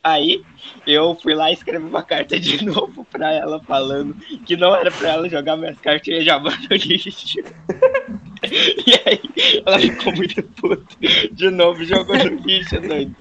Aí 0.04 0.44
eu 0.86 1.16
fui 1.16 1.34
lá 1.34 1.50
e 1.50 1.54
escrevi 1.54 1.86
uma 1.86 2.04
carta 2.04 2.40
de 2.40 2.64
novo 2.66 3.06
pra 3.06 3.32
ela 3.34 3.60
falando 3.64 4.14
que 4.46 4.56
não 4.56 4.76
era 4.76 4.92
pra 4.92 5.10
ela 5.10 5.30
jogar 5.30 5.58
minhas 5.58 5.80
cartinhas 5.80 6.24
de 6.24 6.30
amor 6.30 6.58
no 6.70 6.76
lixo. 6.76 7.40
E 8.88 9.10
aí 9.10 9.22
ela 9.66 9.80
ficou 9.80 10.16
muito 10.16 10.44
puta. 10.44 10.96
De 11.32 11.50
novo 11.50 11.84
jogou 11.84 12.18
no 12.18 12.36
lixo, 12.42 12.80
doido. 12.80 13.16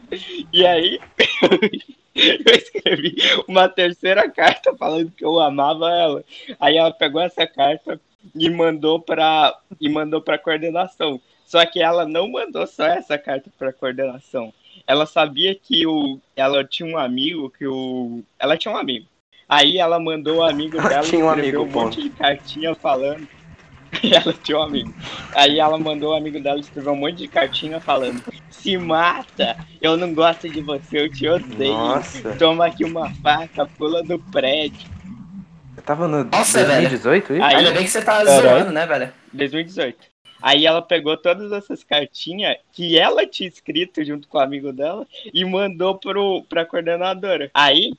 E 0.53 0.65
aí 0.67 1.01
eu 2.15 2.55
escrevi 2.55 3.17
uma 3.47 3.69
terceira 3.69 4.31
carta 4.31 4.75
falando 4.77 5.11
que 5.11 5.25
eu 5.25 5.39
amava 5.41 5.91
ela. 5.91 6.25
Aí 6.59 6.77
ela 6.77 6.93
pegou 6.93 7.21
essa 7.21 7.47
carta 7.47 8.01
e 8.35 8.49
mandou 8.51 9.01
pra, 9.01 9.57
e 9.81 9.89
mandou 9.89 10.21
pra 10.21 10.39
coordenação. 10.39 11.21
Só 11.45 11.65
que 11.65 11.81
ela 11.81 12.07
não 12.07 12.29
mandou 12.29 12.67
só 12.67 12.87
essa 12.87 13.17
carta 13.17 13.51
pra 13.57 13.73
coordenação. 13.73 14.53
Ela 14.87 15.07
sabia 15.07 15.55
que 15.55 15.87
o, 15.87 16.19
ela 16.35 16.65
tinha 16.65 16.89
um 16.89 16.99
amigo 16.99 17.51
que 17.51 17.67
o. 17.67 18.23
Ela 18.39 18.57
tinha 18.57 18.73
um 18.73 18.77
amigo. 18.77 19.07
Aí 19.49 19.79
ela 19.79 19.99
mandou 20.01 20.39
o 20.39 20.43
amigo 20.43 20.77
Ela 20.77 20.89
dela 20.89 21.03
tinha 21.03 21.25
um 21.25 21.31
amigo, 21.31 21.63
um 21.63 21.71
monte 21.71 22.03
de 22.03 22.11
cartinha 22.11 22.75
falando. 22.75 23.29
ela 24.13 24.33
tinha 24.33 24.59
um 24.59 24.63
amigo. 24.63 24.95
Aí 25.35 25.59
ela 25.59 25.79
mandou 25.79 26.13
o 26.13 26.17
amigo 26.17 26.41
dela 26.41 26.59
escrever 26.61 26.91
um 26.91 26.97
monte 26.97 27.17
de 27.17 27.29
cartinha 27.29 27.81
falando: 27.81 28.23
Se 28.51 28.77
mata, 28.77 29.57
eu 29.81 29.97
não 29.97 30.13
gosto 30.15 30.49
de 30.49 30.61
você, 30.61 31.01
eu 31.01 31.13
te 31.13 31.29
odeio. 31.29 31.73
Nossa, 31.73 32.35
Toma 32.37 32.67
aqui 32.67 32.85
uma 32.85 33.11
faca, 33.17 33.67
pula 33.67 34.03
do 34.03 34.19
prédio. 34.19 34.89
eu 35.77 35.83
tava 35.83 36.09
no 36.09 36.25
Nossa, 36.25 36.65
2018 36.65 37.33
isso? 37.35 37.43
Aí- 37.43 37.55
Ainda 37.57 37.73
bem 37.73 37.85
que 37.85 37.91
você 37.91 38.01
tá 38.03 38.25
Caralho. 38.25 38.43
zoando, 38.43 38.73
né, 38.73 38.87
velho? 38.87 39.13
2018. 39.33 39.99
Aí 40.43 40.67
ela 40.67 40.83
pegou 40.83 41.17
todas 41.17 41.51
essas 41.51 41.83
cartinhas 41.83 42.57
que 42.73 42.99
ela 42.99 43.27
tinha 43.27 43.49
escrito 43.49 44.05
junto 44.05 44.29
com 44.29 44.37
o 44.37 44.41
amigo 44.41 44.71
dela 44.73 45.07
e 45.33 45.45
mandou 45.45 45.97
pro, 45.99 46.43
pra 46.45 46.65
coordenadora. 46.67 47.51
Aí 47.55 47.93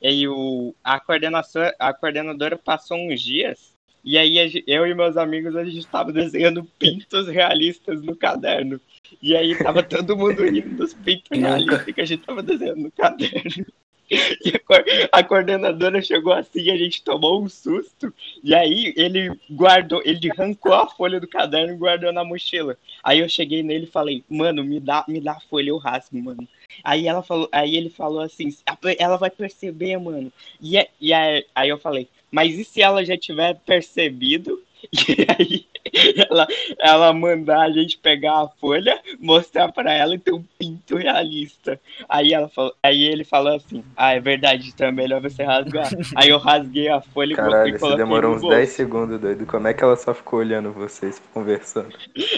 E 0.00 0.06
aí 0.06 0.28
o, 0.28 0.74
a, 0.84 1.00
coordenação, 1.00 1.62
a 1.78 1.92
coordenadora 1.94 2.56
passou 2.58 2.98
uns 2.98 3.20
dias, 3.22 3.72
e 4.04 4.16
aí 4.16 4.62
eu 4.66 4.86
e 4.86 4.94
meus 4.94 5.16
amigos, 5.16 5.54
a 5.56 5.64
gente 5.64 5.86
tava 5.86 6.12
desenhando 6.12 6.64
pintos 6.78 7.28
realistas 7.28 8.02
no 8.02 8.14
caderno. 8.16 8.80
E 9.22 9.36
aí 9.36 9.56
tava 9.56 9.82
todo 9.82 10.16
mundo 10.16 10.44
rindo 10.44 10.76
dos 10.76 10.94
pintos 10.94 11.30
realistas 11.38 11.94
que 11.94 12.00
a 12.00 12.04
gente 12.04 12.24
tava 12.24 12.42
desenhando 12.42 12.82
no 12.82 12.90
caderno. 12.92 13.66
E 14.10 14.56
a, 14.56 14.58
coor- 14.60 14.84
a 15.12 15.22
coordenadora 15.22 16.00
chegou 16.00 16.32
assim, 16.32 16.70
a 16.70 16.76
gente 16.78 17.02
tomou 17.04 17.42
um 17.44 17.46
susto. 17.48 18.10
E 18.42 18.54
aí 18.54 18.94
ele 18.96 19.38
guardou, 19.50 20.00
ele 20.02 20.30
arrancou 20.30 20.72
a 20.72 20.88
folha 20.88 21.20
do 21.20 21.28
caderno 21.28 21.74
e 21.74 21.76
guardou 21.76 22.10
na 22.10 22.24
mochila. 22.24 22.78
Aí 23.04 23.18
eu 23.18 23.28
cheguei 23.28 23.62
nele 23.62 23.84
e 23.84 23.90
falei, 23.90 24.24
mano, 24.26 24.64
me 24.64 24.80
dá, 24.80 25.04
me 25.06 25.20
dá 25.20 25.32
a 25.32 25.40
folha, 25.40 25.68
eu 25.68 25.76
rasgo, 25.76 26.18
mano. 26.22 26.48
Aí 26.82 27.06
ela 27.06 27.22
falou, 27.22 27.50
aí 27.52 27.76
ele 27.76 27.90
falou 27.90 28.20
assim, 28.20 28.48
"A- 28.66 28.78
ela 28.98 29.18
vai 29.18 29.28
perceber, 29.30 29.98
mano. 29.98 30.32
E, 30.58 30.78
é- 30.78 30.88
e 30.98 31.12
aí, 31.12 31.44
aí 31.54 31.68
eu 31.68 31.76
falei, 31.76 32.08
mas 32.30 32.58
e 32.58 32.64
se 32.64 32.82
ela 32.82 33.04
já 33.04 33.16
tiver 33.16 33.54
percebido? 33.66 34.62
E 34.92 35.26
aí 35.28 35.66
ela, 36.30 36.46
ela 36.78 37.12
mandar 37.12 37.62
a 37.62 37.70
gente 37.70 37.98
pegar 37.98 38.42
a 38.42 38.48
folha, 38.48 39.00
mostrar 39.18 39.72
pra 39.72 39.92
ela 39.92 40.14
e 40.14 40.18
ter 40.18 40.32
um 40.32 40.44
pinto 40.58 40.96
realista. 40.96 41.80
Aí 42.08 42.32
ela 42.32 42.48
falou, 42.48 42.74
aí 42.82 43.04
ele 43.04 43.24
falou 43.24 43.54
assim, 43.54 43.82
ah, 43.96 44.12
é 44.12 44.20
verdade, 44.20 44.68
então 44.68 44.86
é 44.86 44.92
melhor 44.92 45.20
você 45.20 45.42
rasgar. 45.42 45.88
aí 46.14 46.28
eu 46.28 46.38
rasguei 46.38 46.88
a 46.88 47.00
folha 47.00 47.32
e 47.32 47.36
Caralho, 47.36 47.72
você 47.72 47.78
coloquei 47.78 48.04
demorou 48.04 48.30
no 48.30 48.36
uns 48.36 48.42
bolso. 48.42 48.56
10 48.56 48.68
segundos, 48.68 49.20
doido. 49.20 49.46
Como 49.46 49.66
é 49.66 49.74
que 49.74 49.82
ela 49.82 49.96
só 49.96 50.14
ficou 50.14 50.38
olhando 50.40 50.72
vocês 50.72 51.20
conversando? 51.32 51.94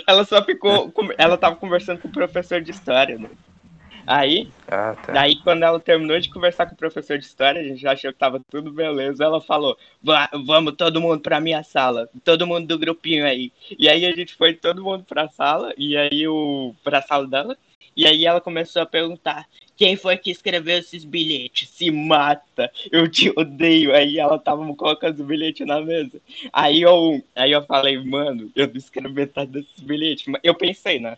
Ela 0.07 0.25
só 0.25 0.43
ficou, 0.45 0.93
ela 1.19 1.37
tava 1.37 1.57
conversando 1.57 2.01
com 2.01 2.09
o 2.09 2.13
professor 2.13 2.61
de 2.61 2.71
história, 2.71 3.19
né? 3.19 3.29
Aí, 4.11 4.49
Ah, 4.67 4.95
tá. 5.07 5.13
Daí, 5.13 5.37
quando 5.43 5.63
ela 5.63 5.79
terminou 5.79 6.19
de 6.19 6.29
conversar 6.31 6.67
com 6.67 6.75
o 6.75 6.79
professor 6.79 7.17
de 7.19 7.25
história, 7.25 7.61
a 7.61 7.65
gente 7.65 7.81
já 7.81 7.93
achou 7.93 8.13
que 8.13 8.19
tava 8.19 8.41
tudo 8.51 8.73
beleza. 8.73 9.25
Ela 9.25 9.41
falou: 9.41 9.77
"Va- 10.03 10.29
Vamos 10.45 10.75
todo 10.77 11.01
mundo 11.01 11.21
pra 11.21 11.41
minha 11.41 11.63
sala, 11.63 12.09
todo 12.25 12.47
mundo 12.47 12.67
do 12.67 12.79
grupinho 12.79 13.25
aí. 13.25 13.53
E 13.79 13.89
aí 13.89 14.05
a 14.05 14.13
gente 14.13 14.35
foi 14.35 14.53
todo 14.55 14.83
mundo 14.83 15.05
pra 15.05 15.29
sala, 15.29 15.73
e 15.79 15.97
aí 15.97 16.27
o. 16.27 16.75
pra 16.83 17.01
sala 17.03 17.27
dela. 17.27 17.57
E 17.97 18.07
aí 18.07 18.25
ela 18.25 18.41
começou 18.41 18.83
a 18.83 18.87
perguntar: 18.87 19.47
Quem 19.77 19.95
foi 19.97 20.17
que 20.17 20.31
escreveu 20.31 20.79
esses 20.79 21.05
bilhetes? 21.05 21.69
Se 21.69 21.91
mata, 21.91 22.71
eu 22.91 23.09
te 23.09 23.33
odeio. 23.37 23.95
Aí 23.95 24.19
ela 24.19 24.39
tava 24.39 24.65
colocando 24.75 25.21
os 25.21 25.27
bilhetes 25.27 25.67
na 25.67 25.81
mesa. 25.81 26.21
Aí 26.53 26.83
eu, 26.83 27.23
aí 27.37 27.53
eu 27.53 27.63
falei: 27.65 27.97
Mano, 28.05 28.51
eu 28.57 28.67
não 28.69 28.77
escrevi 28.77 29.13
metade 29.13 29.51
desses 29.53 29.81
bilhetes. 29.81 30.27
Mas 30.27 30.41
Eu 30.45 30.55
pensei, 30.55 30.99
né? 31.01 31.17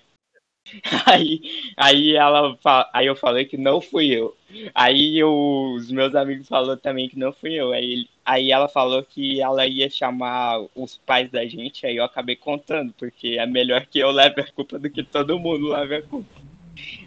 Aí, 1.07 1.41
aí 1.77 2.17
ela 2.17 2.57
aí 2.93 3.07
eu 3.07 3.17
falei 3.17 3.45
que 3.45 3.57
não 3.57 3.81
fui 3.81 4.07
eu. 4.11 4.35
Aí 4.75 5.19
eu- 5.19 5.75
os 5.77 5.91
meus 5.91 6.15
amigos 6.15 6.49
falaram 6.49 6.79
também 6.79 7.09
que 7.09 7.19
não 7.19 7.33
fui 7.33 7.55
eu. 7.55 7.73
Aí, 7.73 8.07
aí 8.25 8.51
ela 8.53 8.69
falou 8.69 9.03
que 9.03 9.41
ela 9.41 9.67
ia 9.67 9.91
chamar 9.91 10.65
os 10.75 10.97
pais 10.99 11.31
da 11.31 11.45
gente, 11.47 11.85
aí 11.87 11.97
eu 11.97 12.05
acabei 12.05 12.37
contando, 12.37 12.93
porque 12.97 13.37
é 13.39 13.47
melhor 13.47 13.85
que 13.87 13.99
eu 13.99 14.11
leve 14.11 14.41
a 14.41 14.53
culpa 14.53 14.79
do 14.79 14.89
que 14.89 15.03
todo 15.03 15.39
mundo 15.39 15.69
leve 15.69 15.97
a 15.97 16.03
culpa. 16.03 16.31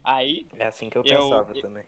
Aí, 0.04 0.46
É 0.54 0.66
assim 0.66 0.88
que 0.90 0.98
eu 0.98 1.04
Eu- 1.04 1.18
pensava 1.18 1.56
eu- 1.56 1.62
também. 1.62 1.84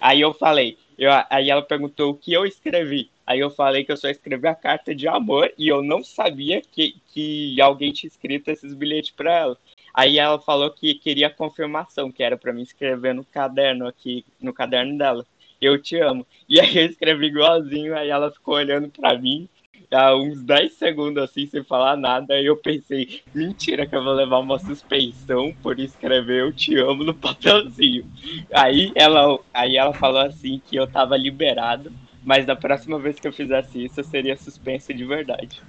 aí 0.00 0.20
eu 0.20 0.34
falei, 0.34 0.76
eu, 0.98 1.10
aí 1.30 1.48
ela 1.48 1.62
perguntou 1.62 2.10
o 2.10 2.14
que 2.16 2.32
eu 2.32 2.44
escrevi. 2.44 3.08
Aí 3.26 3.40
eu 3.40 3.50
falei 3.50 3.84
que 3.84 3.90
eu 3.90 3.96
só 3.96 4.08
escrevi 4.08 4.46
a 4.46 4.54
carta 4.54 4.94
de 4.94 5.08
amor 5.08 5.52
e 5.58 5.66
eu 5.68 5.82
não 5.82 6.02
sabia 6.04 6.60
que, 6.60 6.94
que 7.12 7.60
alguém 7.60 7.92
tinha 7.92 8.08
escrito 8.08 8.48
esses 8.50 8.72
bilhetes 8.72 9.10
pra 9.10 9.32
ela. 9.32 9.58
Aí 9.96 10.18
ela 10.18 10.38
falou 10.38 10.70
que 10.70 10.92
queria 10.94 11.30
confirmação, 11.30 12.12
que 12.12 12.22
era 12.22 12.36
pra 12.36 12.52
mim 12.52 12.60
escrever 12.60 13.14
no 13.14 13.24
caderno 13.24 13.88
aqui, 13.88 14.26
no 14.38 14.52
caderno 14.52 14.98
dela. 14.98 15.24
Eu 15.58 15.80
te 15.80 15.98
amo. 15.98 16.26
E 16.46 16.60
aí 16.60 16.76
eu 16.76 16.84
escrevi 16.84 17.28
igualzinho, 17.28 17.96
aí 17.96 18.10
ela 18.10 18.30
ficou 18.30 18.56
olhando 18.56 18.90
pra 18.90 19.18
mim, 19.18 19.48
há 19.90 20.14
uns 20.14 20.42
10 20.42 20.74
segundos 20.74 21.22
assim, 21.22 21.46
sem 21.46 21.64
falar 21.64 21.96
nada. 21.96 22.34
Aí 22.34 22.44
eu 22.44 22.58
pensei, 22.58 23.22
mentira 23.34 23.86
que 23.86 23.96
eu 23.96 24.04
vou 24.04 24.12
levar 24.12 24.38
uma 24.38 24.58
suspensão 24.58 25.54
por 25.62 25.80
escrever 25.80 26.42
eu 26.42 26.52
te 26.52 26.76
amo 26.76 27.02
no 27.02 27.14
papelzinho. 27.16 28.04
Aí 28.52 28.92
ela, 28.94 29.38
aí 29.54 29.78
ela 29.78 29.94
falou 29.94 30.20
assim 30.20 30.60
que 30.68 30.76
eu 30.76 30.86
tava 30.86 31.16
liberado, 31.16 31.90
mas 32.22 32.44
da 32.44 32.54
próxima 32.54 32.98
vez 32.98 33.18
que 33.18 33.26
eu 33.26 33.32
fizesse 33.32 33.82
isso, 33.82 33.98
eu 34.00 34.04
seria 34.04 34.36
suspenso 34.36 34.92
de 34.92 35.06
verdade. 35.06 35.62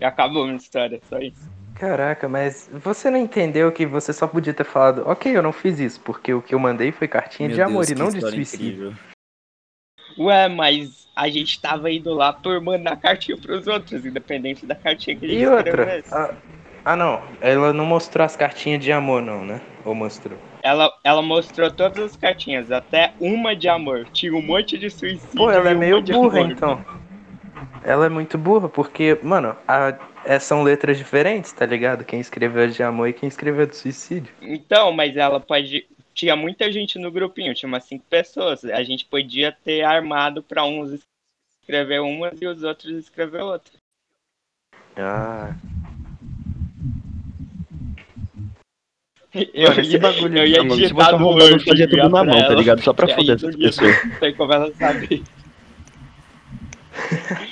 E 0.00 0.04
acabou 0.04 0.46
minha 0.46 0.56
história, 0.56 0.98
só 1.10 1.18
isso. 1.18 1.59
Caraca, 1.80 2.28
mas 2.28 2.68
você 2.70 3.10
não 3.10 3.18
entendeu 3.18 3.72
que 3.72 3.86
você 3.86 4.12
só 4.12 4.26
podia 4.26 4.52
ter 4.52 4.64
falado, 4.64 5.02
ok, 5.06 5.34
eu 5.34 5.42
não 5.42 5.50
fiz 5.50 5.80
isso, 5.80 5.98
porque 6.02 6.34
o 6.34 6.42
que 6.42 6.54
eu 6.54 6.58
mandei 6.58 6.92
foi 6.92 7.08
cartinha 7.08 7.48
Meu 7.48 7.56
de 7.56 7.62
amor 7.62 7.86
Deus, 7.86 7.90
e 7.90 7.94
que 7.94 7.98
não 7.98 8.10
de 8.10 8.20
suicídio. 8.20 8.88
incrível. 8.88 8.94
Ué, 10.18 10.46
mas 10.48 11.08
a 11.16 11.26
gente 11.30 11.58
tava 11.58 11.90
indo 11.90 12.12
lá 12.12 12.34
por 12.34 12.60
mandar 12.60 12.96
cartinha 12.96 13.38
pros 13.38 13.66
outros, 13.66 14.04
independente 14.04 14.66
da 14.66 14.74
cartinha 14.74 15.16
que 15.16 15.24
a 15.24 15.28
gente 15.28 15.40
E 15.40 15.46
outra? 15.46 16.02
Ah, 16.12 16.34
ah, 16.84 16.96
não, 16.96 17.22
ela 17.40 17.72
não 17.72 17.86
mostrou 17.86 18.26
as 18.26 18.36
cartinhas 18.36 18.84
de 18.84 18.92
amor, 18.92 19.22
não, 19.22 19.42
né? 19.42 19.58
Ou 19.82 19.94
mostrou? 19.94 20.36
Ela, 20.62 20.92
ela 21.02 21.22
mostrou 21.22 21.70
todas 21.70 21.98
as 21.98 22.14
cartinhas, 22.14 22.70
até 22.70 23.14
uma 23.18 23.56
de 23.56 23.70
amor. 23.70 24.06
Tinha 24.12 24.34
um 24.34 24.42
monte 24.42 24.76
de 24.76 24.90
suicídio. 24.90 25.34
Pô, 25.34 25.50
ela 25.50 25.70
e 25.70 25.72
é 25.72 25.74
meio 25.74 26.02
burra, 26.02 26.40
amor. 26.40 26.52
então. 26.52 26.99
Ela 27.82 28.06
é 28.06 28.08
muito 28.08 28.36
burra, 28.36 28.68
porque, 28.68 29.18
mano, 29.22 29.56
a- 29.66 29.96
é, 30.24 30.38
são 30.38 30.62
letras 30.62 30.98
diferentes, 30.98 31.52
tá 31.52 31.64
ligado? 31.64 32.04
Quem 32.04 32.20
escreveu 32.20 32.68
de 32.68 32.82
amor 32.82 33.08
e 33.08 33.12
quem 33.12 33.28
escreveu 33.28 33.66
de 33.66 33.76
suicídio. 33.76 34.32
Então, 34.42 34.92
mas 34.92 35.16
ela 35.16 35.40
pode. 35.40 35.86
Tinha 36.12 36.36
muita 36.36 36.70
gente 36.70 36.98
no 36.98 37.10
grupinho, 37.10 37.54
tinha 37.54 37.68
umas 37.68 37.84
cinco 37.84 38.04
pessoas. 38.10 38.64
A 38.64 38.82
gente 38.82 39.06
podia 39.06 39.50
ter 39.52 39.82
armado 39.82 40.42
pra 40.42 40.64
uns 40.64 41.00
escrever 41.62 42.00
umas 42.02 42.40
e 42.42 42.46
os 42.46 42.62
outros 42.62 42.92
escrever 42.98 43.40
outras. 43.42 43.72
Ah, 44.96 45.54
Eu, 49.54 49.68
Mano, 49.68 49.80
esse 49.80 49.96
bagulho 49.96 50.38
eu 50.38 50.46
ia 50.46 50.64
digitar 50.64 51.16
no 51.18 51.28
Word, 51.28 51.64
fazia 51.64 51.88
tudo 51.88 52.08
na 52.08 52.24
mão, 52.24 52.36
tá 52.36 52.46
ela, 52.46 52.54
ligado? 52.56 52.82
Só 52.82 52.92
pra 52.92 53.06
foder 53.06 53.26
não 53.28 53.34
essas 53.36 53.54
ia- 53.54 53.66
pessoas. 53.68 54.02
Não 54.04 54.18
tem 54.18 54.34
como 54.34 54.52
ela 54.52 54.74
saber. 54.74 55.22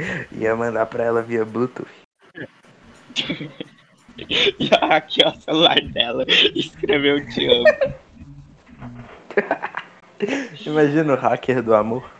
ia 0.32 0.54
mandar 0.56 0.86
pra 0.86 1.04
ela 1.04 1.22
via 1.22 1.44
Bluetooth. 1.44 1.88
E 4.58 4.68
aqui, 4.82 5.22
ó, 5.24 5.30
o 5.30 5.40
celular 5.40 5.80
dela. 5.80 6.24
Escreveu 6.28 7.26
te 7.30 7.46
amo. 7.46 7.64
Imagina 10.66 11.14
o 11.14 11.16
hacker 11.16 11.62
do 11.62 11.74
amor. 11.74 12.10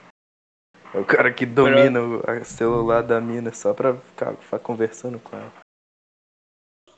É 0.95 0.99
o 0.99 1.05
cara 1.05 1.31
que 1.31 1.45
domina 1.45 2.01
o 2.01 2.45
celular 2.45 3.03
da 3.03 3.21
mina 3.21 3.53
só 3.53 3.75
pra 3.75 3.95
ficar, 3.97 4.35
ficar 4.37 4.59
conversando 4.61 5.19
com 5.19 5.37
ela. 5.37 5.53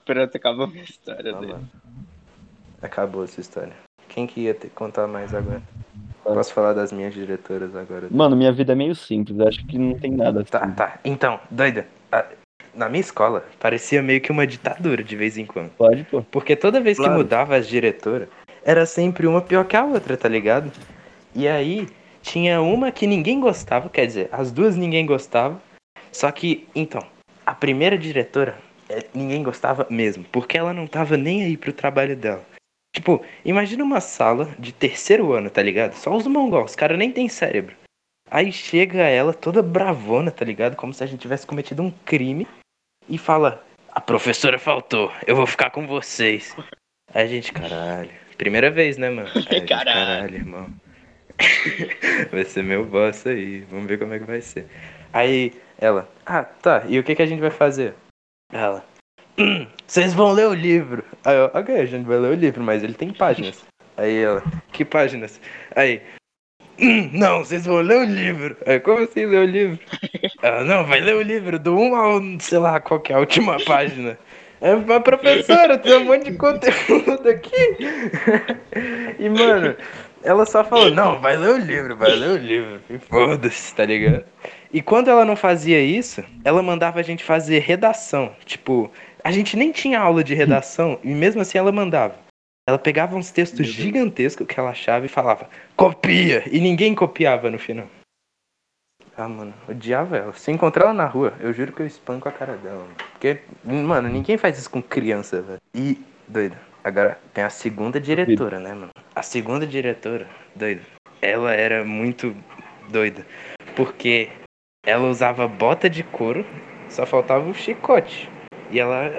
Pronto, 0.04 0.36
acabou 0.36 0.64
a 0.66 0.68
minha 0.68 0.84
história 0.84 1.34
Ah, 1.34 1.40
dele. 1.40 1.52
mano. 1.54 1.70
Acabou 2.80 3.24
essa 3.24 3.40
história. 3.40 3.74
Quem 4.08 4.26
que 4.26 4.42
ia 4.42 4.54
ter 4.54 4.68
que 4.68 4.74
contar 4.74 5.08
mais 5.08 5.34
agora? 5.34 5.62
Posso 6.24 6.52
falar 6.54 6.72
das 6.72 6.92
minhas 6.92 7.12
diretoras 7.12 7.74
agora? 7.74 8.06
Mano, 8.10 8.36
minha 8.36 8.52
vida 8.52 8.72
é 8.72 8.76
meio 8.76 8.94
simples, 8.94 9.38
acho 9.40 9.66
que 9.66 9.76
não 9.76 9.94
tem 9.98 10.12
nada. 10.12 10.44
Tá, 10.44 10.58
assim. 10.64 10.72
tá. 10.74 10.98
Então, 11.04 11.40
doida. 11.50 11.86
a- 12.10 12.24
Na 12.74 12.88
minha 12.88 13.00
escola, 13.00 13.44
parecia 13.60 14.02
meio 14.02 14.20
que 14.20 14.32
uma 14.32 14.46
ditadura 14.46 15.02
de 15.04 15.14
vez 15.14 15.36
em 15.36 15.44
quando. 15.44 15.70
Pode, 15.76 16.04
pô. 16.04 16.22
Porque 16.30 16.56
toda 16.56 16.80
vez 16.80 16.96
Claro. 16.96 17.12
que 17.12 17.18
mudava 17.18 17.54
as 17.56 17.68
diretoras, 17.68 18.28
era 18.64 18.86
sempre 18.86 19.26
uma 19.26 19.42
pior 19.42 19.64
que 19.66 19.76
a 19.76 19.84
outra, 19.84 20.16
tá 20.16 20.26
ligado? 20.28 20.72
E 21.34 21.46
aí, 21.46 21.86
tinha 22.22 22.62
uma 22.62 22.90
que 22.90 23.06
ninguém 23.06 23.40
gostava, 23.40 23.90
quer 23.90 24.06
dizer, 24.06 24.28
as 24.32 24.50
duas 24.50 24.74
ninguém 24.76 25.04
gostava. 25.04 25.60
Só 26.10 26.30
que, 26.30 26.66
então, 26.74 27.02
a 27.44 27.54
primeira 27.54 27.98
diretora, 27.98 28.56
é, 28.88 29.04
ninguém 29.12 29.42
gostava 29.42 29.86
mesmo, 29.90 30.24
porque 30.32 30.56
ela 30.56 30.72
não 30.72 30.86
tava 30.86 31.16
nem 31.18 31.42
aí 31.44 31.56
pro 31.58 31.72
trabalho 31.74 32.16
dela. 32.16 32.42
Tipo, 32.94 33.24
imagina 33.44 33.82
uma 33.82 34.00
sala 34.00 34.54
de 34.58 34.72
terceiro 34.72 35.32
ano, 35.32 35.48
tá 35.48 35.62
ligado? 35.62 35.94
Só 35.94 36.14
os 36.14 36.26
mongol, 36.26 36.64
os 36.64 36.76
caras 36.76 36.98
nem 36.98 37.10
tem 37.10 37.28
cérebro. 37.28 37.74
Aí 38.30 38.52
chega 38.52 39.02
ela 39.02 39.32
toda 39.32 39.62
bravona, 39.62 40.30
tá 40.30 40.44
ligado? 40.44 40.76
Como 40.76 40.92
se 40.92 41.02
a 41.02 41.06
gente 41.06 41.20
tivesse 41.20 41.46
cometido 41.46 41.82
um 41.82 41.90
crime. 42.04 42.46
E 43.08 43.18
fala, 43.18 43.64
a 43.90 44.00
professora 44.00 44.58
faltou, 44.58 45.12
eu 45.26 45.34
vou 45.36 45.46
ficar 45.46 45.70
com 45.70 45.86
vocês. 45.86 46.54
Aí 47.12 47.24
a 47.24 47.26
gente, 47.26 47.52
caralho. 47.52 48.10
Primeira 48.38 48.70
vez, 48.70 48.96
né, 48.96 49.10
mano? 49.10 49.28
Aí 49.34 49.42
gente, 49.42 49.68
Caralho. 49.68 50.06
caralho, 50.06 50.34
irmão. 50.34 50.70
vai 52.30 52.44
ser 52.44 52.62
meu 52.62 52.84
boss 52.84 53.26
aí, 53.26 53.60
vamos 53.70 53.86
ver 53.86 53.98
como 53.98 54.14
é 54.14 54.18
que 54.18 54.24
vai 54.24 54.40
ser. 54.40 54.66
Aí 55.12 55.52
ela, 55.78 56.08
ah, 56.24 56.42
tá, 56.44 56.84
e 56.88 56.98
o 56.98 57.04
que, 57.04 57.14
que 57.14 57.22
a 57.22 57.26
gente 57.26 57.40
vai 57.40 57.50
fazer? 57.50 57.94
Ela, 58.52 58.78
"Hum, 58.78 58.91
vocês 59.86 60.12
vão 60.14 60.32
ler 60.32 60.46
o 60.48 60.54
livro. 60.54 61.04
Aí 61.24 61.36
eu, 61.36 61.50
ok, 61.54 61.76
a 61.76 61.84
gente 61.86 62.06
vai 62.06 62.18
ler 62.18 62.30
o 62.30 62.34
livro, 62.34 62.62
mas 62.62 62.82
ele 62.82 62.94
tem 62.94 63.12
páginas. 63.12 63.62
Aí 63.96 64.18
ela, 64.18 64.42
que 64.72 64.84
páginas? 64.84 65.40
Aí, 65.76 66.00
"Hum, 66.80 67.10
não, 67.12 67.38
vocês 67.44 67.66
vão 67.66 67.76
ler 67.80 67.98
o 67.98 68.04
livro. 68.04 68.56
Aí, 68.66 68.80
como 68.80 69.00
assim 69.00 69.26
ler 69.26 69.38
o 69.40 69.44
livro? 69.50 69.78
Ela, 70.42 70.64
não, 70.64 70.84
vai 70.84 71.00
ler 71.00 71.14
o 71.14 71.22
livro 71.22 71.58
do 71.58 71.76
1 71.76 71.94
ao, 71.96 72.20
sei 72.40 72.58
lá, 72.58 72.80
qual 72.80 73.00
que 73.00 73.12
é 73.12 73.16
a 73.16 73.20
última 73.20 73.58
página. 73.64 74.18
É, 74.60 74.74
mas 74.74 75.02
professora, 75.02 75.76
tem 75.78 75.96
um 75.98 76.04
monte 76.04 76.30
de 76.30 76.36
conteúdo 76.38 77.28
aqui. 77.28 77.76
E, 79.18 79.28
mano, 79.28 79.76
Ela 80.24 80.46
só 80.46 80.62
falou, 80.64 80.90
não, 80.90 81.20
vai 81.20 81.36
ler 81.36 81.50
o 81.50 81.58
livro, 81.58 81.96
vai 81.96 82.12
ler 82.14 82.30
o 82.30 82.36
livro. 82.36 82.80
E 82.88 82.98
foda-se, 82.98 83.74
tá 83.74 83.84
ligado? 83.84 84.24
E 84.72 84.80
quando 84.80 85.08
ela 85.10 85.24
não 85.24 85.34
fazia 85.36 85.80
isso, 85.80 86.22
ela 86.44 86.62
mandava 86.62 87.00
a 87.00 87.02
gente 87.02 87.24
fazer 87.24 87.58
redação. 87.58 88.32
Tipo, 88.46 88.90
a 89.24 89.30
gente 89.30 89.56
nem 89.56 89.72
tinha 89.72 90.00
aula 90.00 90.22
de 90.22 90.34
redação, 90.34 90.98
e 91.02 91.14
mesmo 91.14 91.40
assim 91.40 91.58
ela 91.58 91.72
mandava. 91.72 92.16
Ela 92.68 92.78
pegava 92.78 93.16
uns 93.16 93.30
textos 93.30 93.66
gigantescos 93.66 94.46
que 94.46 94.58
ela 94.58 94.70
achava 94.70 95.04
e 95.04 95.08
falava, 95.08 95.48
copia! 95.76 96.44
E 96.50 96.60
ninguém 96.60 96.94
copiava 96.94 97.50
no 97.50 97.58
final. 97.58 97.88
Ah, 99.16 99.28
mano, 99.28 99.52
odiava 99.68 100.16
ela. 100.16 100.32
Se 100.32 100.50
encontrar 100.50 100.84
ela 100.84 100.94
na 100.94 101.06
rua, 101.06 101.34
eu 101.40 101.52
juro 101.52 101.72
que 101.72 101.82
eu 101.82 101.86
espanco 101.86 102.28
a 102.28 102.32
cara 102.32 102.56
dela. 102.56 102.78
Mano. 102.78 102.94
Porque, 103.12 103.40
mano, 103.64 104.08
ninguém 104.08 104.38
faz 104.38 104.58
isso 104.58 104.70
com 104.70 104.80
criança, 104.80 105.42
velho. 105.42 105.60
E, 105.74 106.00
doido, 106.26 106.56
agora 106.82 107.18
tem 107.34 107.44
a 107.44 107.50
segunda 107.50 108.00
diretora, 108.00 108.58
né, 108.58 108.72
mano? 108.72 108.90
A 109.14 109.22
segunda 109.22 109.66
diretora, 109.66 110.26
doido, 110.54 110.82
ela 111.20 111.52
era 111.52 111.84
muito 111.84 112.34
doida. 112.90 113.26
Porque 113.76 114.30
ela 114.84 115.08
usava 115.08 115.46
bota 115.46 115.90
de 115.90 116.02
couro, 116.02 116.46
só 116.88 117.04
faltava 117.04 117.48
o 117.48 117.54
chicote. 117.54 118.30
E 118.72 118.80
ela, 118.80 119.10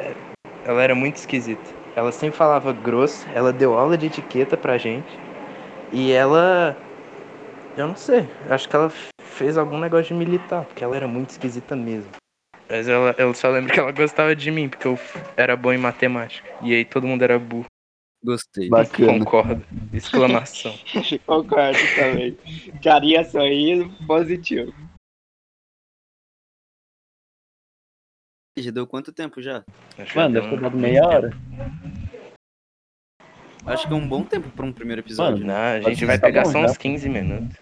ela 0.66 0.82
era 0.82 0.96
muito 0.96 1.18
esquisita. 1.18 1.62
Ela 1.96 2.12
sempre 2.12 2.36
falava 2.36 2.74
grosso, 2.74 3.24
ela 3.36 3.54
deu 3.54 3.78
aula 3.78 3.96
de 3.96 4.08
etiqueta 4.08 4.58
pra 4.58 4.80
gente. 4.80 5.08
E 5.92 6.12
ela. 6.12 6.76
Eu 7.78 7.88
não 7.88 7.96
sei, 7.96 8.28
acho 8.50 8.68
que 8.68 8.76
ela 8.76 8.92
fez 9.22 9.58
algum 9.58 9.78
negócio 9.78 10.08
de 10.08 10.14
militar, 10.16 10.66
porque 10.66 10.84
ela 10.84 10.96
era 10.96 11.08
muito 11.08 11.30
esquisita 11.30 11.76
mesmo. 11.76 12.10
Mas 12.68 12.88
ela, 12.88 13.14
eu 13.20 13.32
só 13.36 13.50
lembro 13.50 13.72
que 13.72 13.80
ela 13.80 13.92
gostava 13.92 14.36
de 14.36 14.50
mim, 14.50 14.70
porque 14.70 14.88
eu 14.88 14.98
era 15.38 15.56
bom 15.56 15.72
em 15.72 15.78
matemática. 15.78 16.50
E 16.64 16.74
aí 16.74 16.84
todo 16.84 17.06
mundo 17.06 17.22
era 17.22 17.38
burro. 17.38 17.66
Gostei. 18.24 18.70
Bacana. 18.70 19.20
Concordo. 19.20 19.64
Exclamação. 19.94 20.74
Concordo 21.28 21.80
também. 21.96 22.38
Carinha 22.82 23.24
sorrindo, 23.24 23.92
positivo. 24.08 24.74
Já 28.58 28.70
deu 28.70 28.86
quanto 28.86 29.12
tempo 29.12 29.42
já? 29.42 29.64
Acho 29.98 30.16
Mano, 30.18 30.34
deu 30.34 30.44
deve 30.44 30.56
ter 30.56 30.62
dado 30.62 30.78
meia 30.78 31.04
hora. 31.08 31.34
Acho 33.66 33.88
que 33.88 33.94
é 33.94 33.96
um 33.96 34.08
bom 34.08 34.24
tempo 34.24 34.50
pra 34.50 34.66
um 34.66 34.72
primeiro 34.72 35.02
episódio. 35.02 35.46
Mano, 35.46 35.48
né? 35.48 35.80
Não, 35.80 35.88
a 35.88 35.90
gente 35.90 36.06
vai 36.06 36.20
tá 36.20 36.28
pegar 36.28 36.44
bom 36.44 36.52
só 36.52 36.60
já. 36.60 36.66
uns 36.66 36.78
15 36.78 37.10
minutos. 37.10 37.58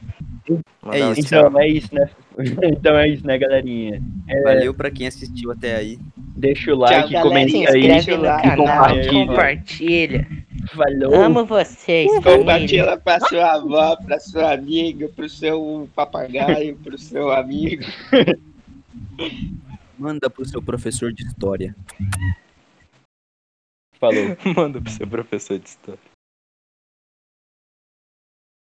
Mandar 0.81 0.97
É 0.97 1.11
isso. 1.11 1.29
tchau. 1.29 1.47
Então 1.47 1.61
é 1.61 1.67
isso, 1.67 1.95
né? 1.95 2.09
Então 2.63 2.97
é 2.97 3.07
isso, 3.07 3.25
né, 3.25 3.37
galerinha? 3.37 4.01
Valeu 4.43 4.73
pra 4.73 4.91
quem 4.91 5.07
assistiu 5.07 5.51
até 5.51 5.75
aí. 5.75 5.99
Deixa 6.17 6.73
o 6.73 6.77
like, 6.77 7.13
galera. 7.13 7.21
comenta 7.21 7.71
aí. 7.71 7.85
inscreve 7.85 8.17
no 8.17 8.23
canal, 8.23 8.57
compartilha. 8.57 9.27
Compartilha. 9.27 10.27
Falou. 10.75 11.15
Amo 11.15 11.45
vocês. 11.45 12.11
Compartilha 12.23 12.97
pra 12.97 13.19
sua 13.21 13.53
avó, 13.53 13.95
pra 13.95 14.19
sua 14.19 14.53
amiga, 14.53 15.07
pro 15.07 15.29
seu 15.29 15.87
papagaio, 15.95 16.75
pro 16.83 16.97
seu 16.97 17.31
amigo. 17.31 17.83
Manda 20.01 20.31
pro 20.31 20.43
seu 20.43 20.63
professor 20.63 21.13
de 21.13 21.23
história. 21.23 21.75
Falou. 23.99 24.35
Manda 24.55 24.81
pro 24.81 24.91
seu 24.91 25.07
professor 25.07 25.59
de 25.59 25.69
história. 25.69 26.10